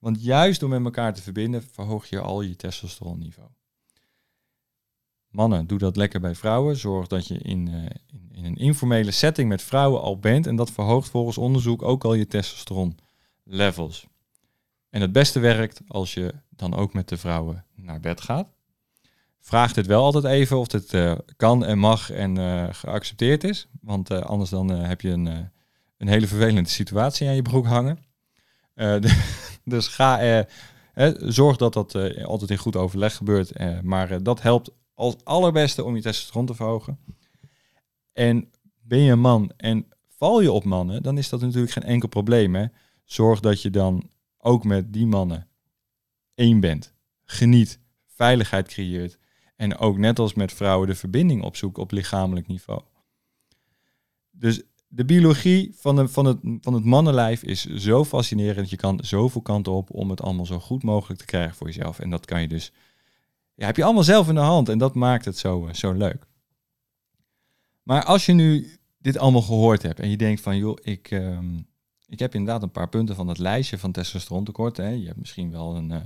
Want 0.00 0.22
juist 0.22 0.60
door 0.60 0.68
met 0.68 0.84
elkaar 0.84 1.14
te 1.14 1.22
verbinden 1.22 1.62
verhoog 1.62 2.06
je 2.06 2.20
al 2.20 2.42
je 2.42 2.56
testosteronniveau. 2.56 3.48
Mannen, 5.30 5.66
doe 5.66 5.78
dat 5.78 5.96
lekker 5.96 6.20
bij 6.20 6.34
vrouwen. 6.34 6.76
Zorg 6.76 7.06
dat 7.06 7.26
je 7.26 7.38
in, 7.38 7.68
uh, 7.68 7.74
in, 8.06 8.28
in, 8.32 8.44
een 8.44 8.56
informele 8.56 9.10
setting 9.10 9.48
met 9.48 9.62
vrouwen 9.62 10.00
al 10.00 10.18
bent. 10.18 10.46
En 10.46 10.56
dat 10.56 10.70
verhoogt 10.70 11.08
volgens 11.08 11.38
onderzoek 11.38 11.82
ook 11.82 12.04
al 12.04 12.14
je 12.14 12.26
testosteron 12.26 12.98
levels. 13.44 14.06
En 14.90 15.00
het 15.00 15.12
beste 15.12 15.38
werkt 15.38 15.80
als 15.88 16.14
je 16.14 16.34
dan 16.50 16.74
ook 16.74 16.92
met 16.92 17.08
de 17.08 17.16
vrouwen 17.16 17.64
naar 17.74 18.00
bed 18.00 18.20
gaat. 18.20 18.52
Vraag 19.40 19.72
dit 19.72 19.86
wel 19.86 20.02
altijd 20.02 20.24
even 20.24 20.58
of 20.58 20.66
dit 20.66 20.92
uh, 20.92 21.14
kan 21.36 21.64
en 21.64 21.78
mag 21.78 22.10
en 22.10 22.38
uh, 22.38 22.66
geaccepteerd 22.70 23.44
is. 23.44 23.68
Want 23.80 24.10
anders 24.10 24.50
dan 24.50 24.68
heb 24.68 25.00
je 25.00 25.10
een, 25.10 25.50
een 25.96 26.08
hele 26.08 26.26
vervelende 26.26 26.68
situatie 26.68 27.28
aan 27.28 27.34
je 27.34 27.42
broek 27.42 27.66
hangen. 27.66 27.98
dus 29.64 29.86
ga, 29.86 30.44
zorg 31.18 31.56
dat 31.56 31.72
dat 31.72 31.94
altijd 32.24 32.50
in 32.50 32.56
goed 32.56 32.76
overleg 32.76 33.16
gebeurt. 33.16 33.82
maar 33.82 34.22
dat 34.22 34.42
helpt 34.42 34.70
als 34.98 35.16
allerbeste 35.24 35.84
om 35.84 35.96
je 35.96 36.02
testosteron 36.02 36.46
te 36.46 36.54
verhogen. 36.54 36.98
En 38.12 38.50
ben 38.80 38.98
je 38.98 39.12
een 39.12 39.20
man 39.20 39.52
en 39.56 39.86
val 40.08 40.40
je 40.40 40.52
op 40.52 40.64
mannen, 40.64 41.02
dan 41.02 41.18
is 41.18 41.28
dat 41.28 41.40
natuurlijk 41.40 41.72
geen 41.72 41.82
enkel 41.82 42.08
probleem. 42.08 42.54
Hè? 42.54 42.66
Zorg 43.04 43.40
dat 43.40 43.62
je 43.62 43.70
dan 43.70 44.10
ook 44.38 44.64
met 44.64 44.92
die 44.92 45.06
mannen 45.06 45.48
één 46.34 46.60
bent. 46.60 46.94
Geniet, 47.24 47.80
veiligheid 48.06 48.68
creëert. 48.68 49.18
En 49.56 49.78
ook 49.78 49.98
net 49.98 50.18
als 50.18 50.34
met 50.34 50.52
vrouwen 50.52 50.88
de 50.88 50.94
verbinding 50.94 51.42
opzoekt 51.42 51.78
op 51.78 51.90
lichamelijk 51.90 52.46
niveau. 52.46 52.82
Dus 54.30 54.62
de 54.88 55.04
biologie 55.04 55.74
van, 55.74 55.96
de, 55.96 56.08
van, 56.08 56.24
het, 56.24 56.38
van 56.60 56.74
het 56.74 56.84
mannenlijf 56.84 57.42
is 57.42 57.64
zo 57.64 58.04
fascinerend. 58.04 58.70
Je 58.70 58.76
kan 58.76 58.98
zoveel 59.02 59.42
kanten 59.42 59.72
op 59.72 59.94
om 59.94 60.10
het 60.10 60.20
allemaal 60.20 60.46
zo 60.46 60.58
goed 60.58 60.82
mogelijk 60.82 61.20
te 61.20 61.26
krijgen 61.26 61.56
voor 61.56 61.66
jezelf. 61.66 61.98
En 61.98 62.10
dat 62.10 62.24
kan 62.24 62.40
je 62.40 62.48
dus 62.48 62.72
ja, 63.58 63.66
heb 63.66 63.76
je 63.76 63.84
allemaal 63.84 64.02
zelf 64.02 64.28
in 64.28 64.34
de 64.34 64.40
hand 64.40 64.68
en 64.68 64.78
dat 64.78 64.94
maakt 64.94 65.24
het 65.24 65.38
zo, 65.38 65.66
eh, 65.66 65.74
zo 65.74 65.92
leuk. 65.92 66.26
Maar 67.82 68.04
als 68.04 68.26
je 68.26 68.32
nu 68.32 68.78
dit 68.98 69.18
allemaal 69.18 69.42
gehoord 69.42 69.82
hebt 69.82 70.00
en 70.00 70.10
je 70.10 70.16
denkt 70.16 70.40
van, 70.40 70.56
joh, 70.56 70.76
ik, 70.82 71.10
ehm, 71.10 71.58
ik 72.06 72.18
heb 72.18 72.34
inderdaad 72.34 72.62
een 72.62 72.70
paar 72.70 72.88
punten 72.88 73.14
van 73.14 73.28
het 73.28 73.38
lijstje 73.38 73.78
van 73.78 73.92
testosterontekort. 73.92 74.76
Hè. 74.76 74.88
Je 74.88 75.06
hebt 75.06 75.18
misschien 75.18 75.50
wel 75.50 75.76
een, 75.76 75.90
uh, 75.90 75.96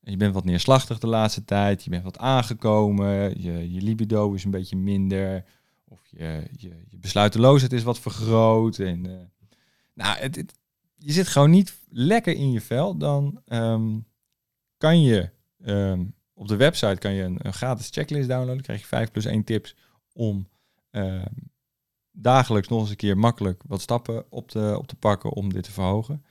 je 0.00 0.16
bent 0.16 0.34
wat 0.34 0.44
neerslachtig 0.44 0.98
de 0.98 1.06
laatste 1.06 1.44
tijd, 1.44 1.84
je 1.84 1.90
bent 1.90 2.04
wat 2.04 2.18
aangekomen, 2.18 3.42
je, 3.42 3.72
je 3.72 3.82
libido 3.82 4.32
is 4.32 4.44
een 4.44 4.50
beetje 4.50 4.76
minder, 4.76 5.44
of 5.84 6.00
je, 6.10 6.42
je, 6.56 6.84
je 6.88 6.98
besluiteloosheid 6.98 7.72
is 7.72 7.82
wat 7.82 7.98
vergroot. 7.98 8.78
En, 8.78 9.06
uh, 9.06 9.12
nou, 9.94 10.18
het, 10.18 10.54
je 10.96 11.12
zit 11.12 11.28
gewoon 11.28 11.50
niet 11.50 11.78
lekker 11.88 12.34
in 12.34 12.52
je 12.52 12.60
vel, 12.60 12.96
dan 12.96 13.42
um, 13.46 14.06
kan 14.76 15.02
je 15.02 15.30
um, 15.66 16.14
op 16.40 16.48
de 16.48 16.56
website 16.56 16.98
kan 16.98 17.12
je 17.12 17.22
een, 17.22 17.38
een 17.42 17.52
gratis 17.52 17.88
checklist 17.90 18.28
downloaden. 18.28 18.54
Dan 18.54 18.64
krijg 18.64 18.80
je 18.80 18.86
5 18.86 19.10
plus 19.10 19.24
1 19.24 19.44
tips 19.44 19.76
om 20.12 20.48
uh, 20.92 21.22
dagelijks 22.12 22.68
nog 22.68 22.80
eens 22.80 22.90
een 22.90 22.96
keer 22.96 23.18
makkelijk 23.18 23.62
wat 23.66 23.80
stappen 23.80 24.24
op 24.30 24.48
te, 24.48 24.74
op 24.78 24.86
te 24.86 24.96
pakken 24.96 25.30
om 25.30 25.52
dit 25.52 25.62
te 25.62 25.72
verhogen. 25.72 26.24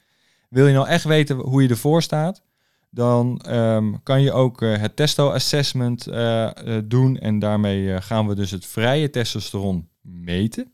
Wil 0.50 0.67
je 0.67 0.74
nou 0.74 0.88
echt 0.88 1.04
weten 1.04 1.36
hoe 1.36 1.62
je 1.62 1.69
ervoor 1.69 2.02
staat? 2.02 2.41
Dan 2.89 3.41
um, 3.50 4.04
kan 4.04 4.22
je 4.22 4.32
ook 4.32 4.62
uh, 4.62 4.78
het 4.78 4.95
testo 4.95 5.30
assessment 5.30 6.08
uh, 6.08 6.50
doen. 6.84 7.17
En 7.17 7.39
daarmee 7.39 8.02
gaan 8.02 8.28
we 8.28 8.36
dus 8.36 8.52
het 8.52 8.65
vrije 8.65 9.10
testosteron 9.10 9.89
meten. 10.02 10.72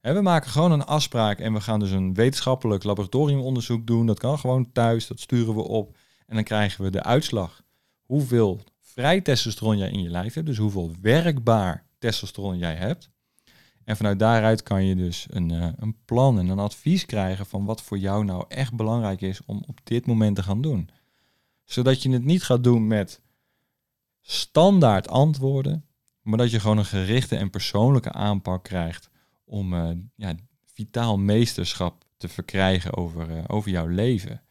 En 0.00 0.14
we 0.14 0.20
maken 0.20 0.50
gewoon 0.50 0.72
een 0.72 0.84
afspraak 0.84 1.38
en 1.38 1.52
we 1.52 1.60
gaan 1.60 1.80
dus 1.80 1.90
een 1.90 2.14
wetenschappelijk 2.14 2.84
laboratoriumonderzoek 2.84 3.86
doen. 3.86 4.06
Dat 4.06 4.18
kan 4.18 4.38
gewoon 4.38 4.72
thuis, 4.72 5.06
dat 5.06 5.20
sturen 5.20 5.54
we 5.54 5.62
op. 5.62 5.96
En 6.26 6.34
dan 6.34 6.44
krijgen 6.44 6.84
we 6.84 6.90
de 6.90 7.02
uitslag 7.02 7.66
hoeveel 8.08 8.60
vrij 8.80 9.20
testosteron 9.20 9.78
jij 9.78 9.90
in 9.90 10.02
je 10.02 10.10
lijf 10.10 10.34
hebt, 10.34 10.46
dus 10.46 10.56
hoeveel 10.56 10.92
werkbaar 11.00 11.84
testosteron 11.98 12.58
jij 12.58 12.74
hebt. 12.74 13.10
En 13.84 13.96
vanuit 13.96 14.18
daaruit 14.18 14.62
kan 14.62 14.84
je 14.84 14.96
dus 14.96 15.26
een, 15.30 15.52
uh, 15.52 15.68
een 15.76 15.96
plan 16.04 16.38
en 16.38 16.48
een 16.48 16.58
advies 16.58 17.06
krijgen 17.06 17.46
van 17.46 17.64
wat 17.64 17.82
voor 17.82 17.98
jou 17.98 18.24
nou 18.24 18.44
echt 18.48 18.74
belangrijk 18.74 19.20
is 19.20 19.40
om 19.44 19.62
op 19.66 19.80
dit 19.84 20.06
moment 20.06 20.36
te 20.36 20.42
gaan 20.42 20.62
doen. 20.62 20.90
Zodat 21.64 22.02
je 22.02 22.10
het 22.10 22.24
niet 22.24 22.42
gaat 22.42 22.64
doen 22.64 22.86
met 22.86 23.20
standaard 24.20 25.08
antwoorden, 25.08 25.84
maar 26.22 26.38
dat 26.38 26.50
je 26.50 26.60
gewoon 26.60 26.78
een 26.78 26.84
gerichte 26.84 27.36
en 27.36 27.50
persoonlijke 27.50 28.12
aanpak 28.12 28.64
krijgt 28.64 29.10
om 29.44 29.72
uh, 29.72 29.90
ja, 30.14 30.34
vitaal 30.64 31.18
meesterschap 31.18 32.04
te 32.16 32.28
verkrijgen 32.28 32.96
over, 32.96 33.30
uh, 33.30 33.44
over 33.46 33.70
jouw 33.70 33.86
leven 33.86 34.42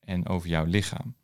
en 0.00 0.28
over 0.28 0.48
jouw 0.48 0.64
lichaam. 0.64 1.14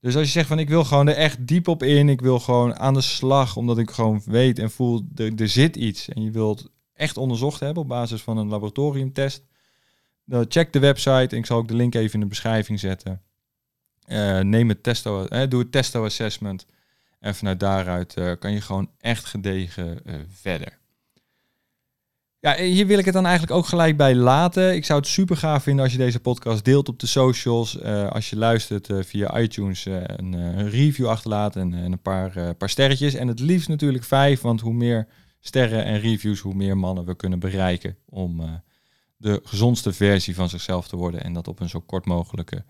Dus 0.00 0.16
als 0.16 0.24
je 0.24 0.32
zegt 0.32 0.48
van 0.48 0.58
ik 0.58 0.68
wil 0.68 0.84
gewoon 0.84 1.08
er 1.08 1.16
echt 1.16 1.46
diep 1.46 1.68
op 1.68 1.82
in, 1.82 2.08
ik 2.08 2.20
wil 2.20 2.40
gewoon 2.40 2.76
aan 2.76 2.94
de 2.94 3.00
slag, 3.00 3.56
omdat 3.56 3.78
ik 3.78 3.90
gewoon 3.90 4.22
weet 4.24 4.58
en 4.58 4.70
voel, 4.70 5.08
er, 5.14 5.34
er 5.34 5.48
zit 5.48 5.76
iets. 5.76 6.08
En 6.08 6.22
je 6.22 6.30
wilt 6.30 6.70
echt 6.94 7.16
onderzocht 7.16 7.60
hebben 7.60 7.82
op 7.82 7.88
basis 7.88 8.22
van 8.22 8.36
een 8.36 8.48
laboratoriumtest. 8.48 9.44
Dan 10.24 10.44
check 10.48 10.72
de 10.72 10.78
website, 10.78 11.36
ik 11.36 11.46
zal 11.46 11.58
ook 11.58 11.68
de 11.68 11.74
link 11.74 11.94
even 11.94 12.14
in 12.14 12.20
de 12.20 12.26
beschrijving 12.26 12.80
zetten. 12.80 13.22
Uh, 14.06 14.40
neem 14.40 14.68
het 14.68 14.82
testo, 14.82 15.24
eh, 15.24 15.48
doe 15.48 15.60
het 15.60 15.72
testo 15.72 16.04
assessment. 16.04 16.66
En 17.20 17.34
vanuit 17.34 17.60
daaruit 17.60 18.16
uh, 18.18 18.32
kan 18.38 18.52
je 18.52 18.60
gewoon 18.60 18.90
echt 18.98 19.24
gedegen 19.24 20.02
verder. 20.28 20.77
Ja, 22.40 22.56
hier 22.56 22.86
wil 22.86 22.98
ik 22.98 23.04
het 23.04 23.14
dan 23.14 23.26
eigenlijk 23.26 23.56
ook 23.56 23.66
gelijk 23.66 23.96
bij 23.96 24.14
laten. 24.14 24.74
Ik 24.74 24.84
zou 24.84 24.98
het 24.98 25.08
super 25.08 25.36
gaaf 25.36 25.62
vinden 25.62 25.84
als 25.84 25.92
je 25.92 25.98
deze 25.98 26.20
podcast 26.20 26.64
deelt 26.64 26.88
op 26.88 26.98
de 26.98 27.06
socials. 27.06 27.76
Uh, 27.76 28.10
als 28.10 28.30
je 28.30 28.36
luistert 28.36 28.88
uh, 28.88 29.02
via 29.02 29.38
iTunes 29.38 29.86
uh, 29.86 30.02
een, 30.06 30.68
review 30.68 31.06
achterlaat 31.06 31.56
en, 31.56 31.74
en 31.74 31.92
een 31.92 32.02
paar, 32.02 32.54
paar 32.54 32.68
sterretjes. 32.68 33.14
En 33.14 33.28
het 33.28 33.40
liefst 33.40 33.68
natuurlijk 33.68 34.04
vijf, 34.04 34.40
want 34.40 34.60
hoe 34.60 34.72
meer 34.72 35.08
sterren 35.40 35.84
en 35.84 36.00
reviews, 36.00 36.40
hoe 36.40 36.54
meer 36.54 36.76
mannen 36.76 37.04
we 37.04 37.16
kunnen 37.16 37.38
bereiken 37.38 37.96
om 38.04 38.60
de 39.16 39.40
gezondste 39.44 39.92
versie 39.92 40.34
van 40.34 40.48
zichzelf 40.48 40.88
te 40.88 40.96
worden 40.96 41.22
en 41.22 41.32
dat 41.32 41.48
op 41.48 41.60
een 41.60 41.68
zo 41.68 41.80
kort 41.80 42.06
mogelijke, 42.06 42.64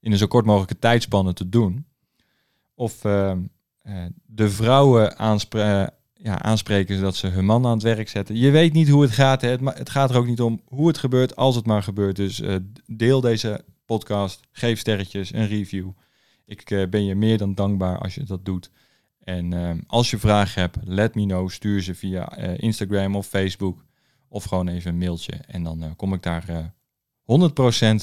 in 0.00 0.12
een 0.12 0.18
zo 0.18 0.26
kort 0.26 0.44
mogelijke 0.44 0.78
tijdspanne 0.78 1.32
te 1.32 1.48
doen. 1.48 1.86
Of 2.74 3.04
ehm, 3.04 3.38
eh, 3.82 4.04
de 4.26 4.50
vrouwen 4.50 5.18
aanspreken 5.18 5.94
ja, 6.22 6.42
aanspreken 6.42 6.96
zodat 6.96 7.16
ze 7.16 7.26
hun 7.26 7.44
man 7.44 7.66
aan 7.66 7.72
het 7.72 7.82
werk 7.82 8.08
zetten. 8.08 8.36
Je 8.36 8.50
weet 8.50 8.72
niet 8.72 8.88
hoe 8.88 9.02
het 9.02 9.10
gaat. 9.10 9.40
Hè? 9.40 9.56
Het 9.64 9.90
gaat 9.90 10.10
er 10.10 10.16
ook 10.16 10.26
niet 10.26 10.40
om 10.40 10.60
hoe 10.64 10.88
het 10.88 10.98
gebeurt 10.98 11.36
als 11.36 11.56
het 11.56 11.66
maar 11.66 11.82
gebeurt. 11.82 12.16
Dus 12.16 12.40
uh, 12.40 12.56
deel 12.86 13.20
deze 13.20 13.64
podcast, 13.84 14.40
geef 14.52 14.78
sterretjes, 14.78 15.32
een 15.32 15.46
review. 15.46 15.90
Ik 16.46 16.70
uh, 16.70 16.88
ben 16.88 17.04
je 17.04 17.14
meer 17.14 17.38
dan 17.38 17.54
dankbaar 17.54 17.98
als 17.98 18.14
je 18.14 18.24
dat 18.24 18.44
doet. 18.44 18.70
En 19.24 19.52
uh, 19.52 19.70
als 19.86 20.10
je 20.10 20.18
vragen 20.18 20.60
hebt, 20.60 20.76
let 20.84 21.14
me 21.14 21.26
know. 21.26 21.50
Stuur 21.50 21.82
ze 21.82 21.94
via 21.94 22.36
Instagram 22.36 23.16
of 23.16 23.26
Facebook. 23.26 23.84
Of 24.28 24.44
gewoon 24.44 24.68
even 24.68 24.90
een 24.90 24.98
mailtje. 24.98 25.32
En 25.32 25.62
dan 25.62 25.96
kom 25.96 26.14
ik 26.14 26.22
daar 26.22 26.74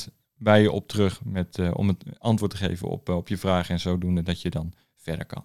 100% 0.08 0.12
bij 0.36 0.62
je 0.62 0.72
op 0.72 0.88
terug 0.88 1.24
met, 1.24 1.74
om 1.74 1.88
het 1.88 2.04
antwoord 2.18 2.52
te 2.52 2.58
geven 2.58 2.88
op, 2.88 3.10
op 3.10 3.28
je 3.28 3.38
vragen. 3.38 3.74
En 3.74 3.80
zodoende 3.80 4.24
dat 4.24 4.42
je 4.42 4.50
dan 4.50 4.74
verder 4.96 5.26
kan. 5.26 5.44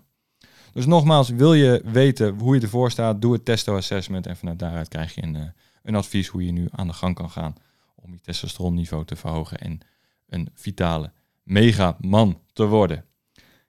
Dus 0.73 0.87
nogmaals, 0.87 1.29
wil 1.29 1.55
je 1.55 1.83
weten 1.85 2.39
hoe 2.39 2.55
je 2.55 2.61
ervoor 2.61 2.91
staat, 2.91 3.23
doe 3.23 3.33
het 3.33 3.45
testo 3.45 3.77
assessment 3.77 4.27
en 4.27 4.37
vanuit 4.37 4.59
daaruit 4.59 4.89
krijg 4.89 5.15
je 5.15 5.23
een, 5.23 5.35
uh, 5.35 5.43
een 5.83 5.95
advies 5.95 6.29
hoe 6.29 6.47
je 6.47 6.53
nu 6.53 6.69
aan 6.71 6.87
de 6.87 6.93
gang 6.93 7.15
kan 7.15 7.31
gaan 7.31 7.55
om 7.95 8.13
je 8.13 8.21
testosteronniveau 8.21 9.05
te 9.05 9.17
verhogen 9.17 9.59
en 9.59 9.81
een 10.29 10.49
vitale 10.55 11.13
mega 11.43 11.97
man 12.01 12.41
te 12.53 12.67
worden. 12.67 13.05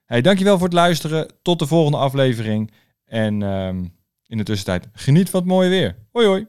Hey, 0.05 0.21
dankjewel 0.21 0.57
voor 0.57 0.67
het 0.67 0.75
luisteren. 0.75 1.27
Tot 1.41 1.59
de 1.59 1.67
volgende 1.67 1.97
aflevering. 1.97 2.71
En 3.05 3.41
um, 3.41 3.93
in 4.27 4.37
de 4.37 4.43
tussentijd 4.43 4.87
geniet 4.93 5.29
van 5.29 5.39
het 5.39 5.49
mooie 5.49 5.69
weer. 5.69 5.95
Hoi 6.11 6.27
hoi. 6.27 6.47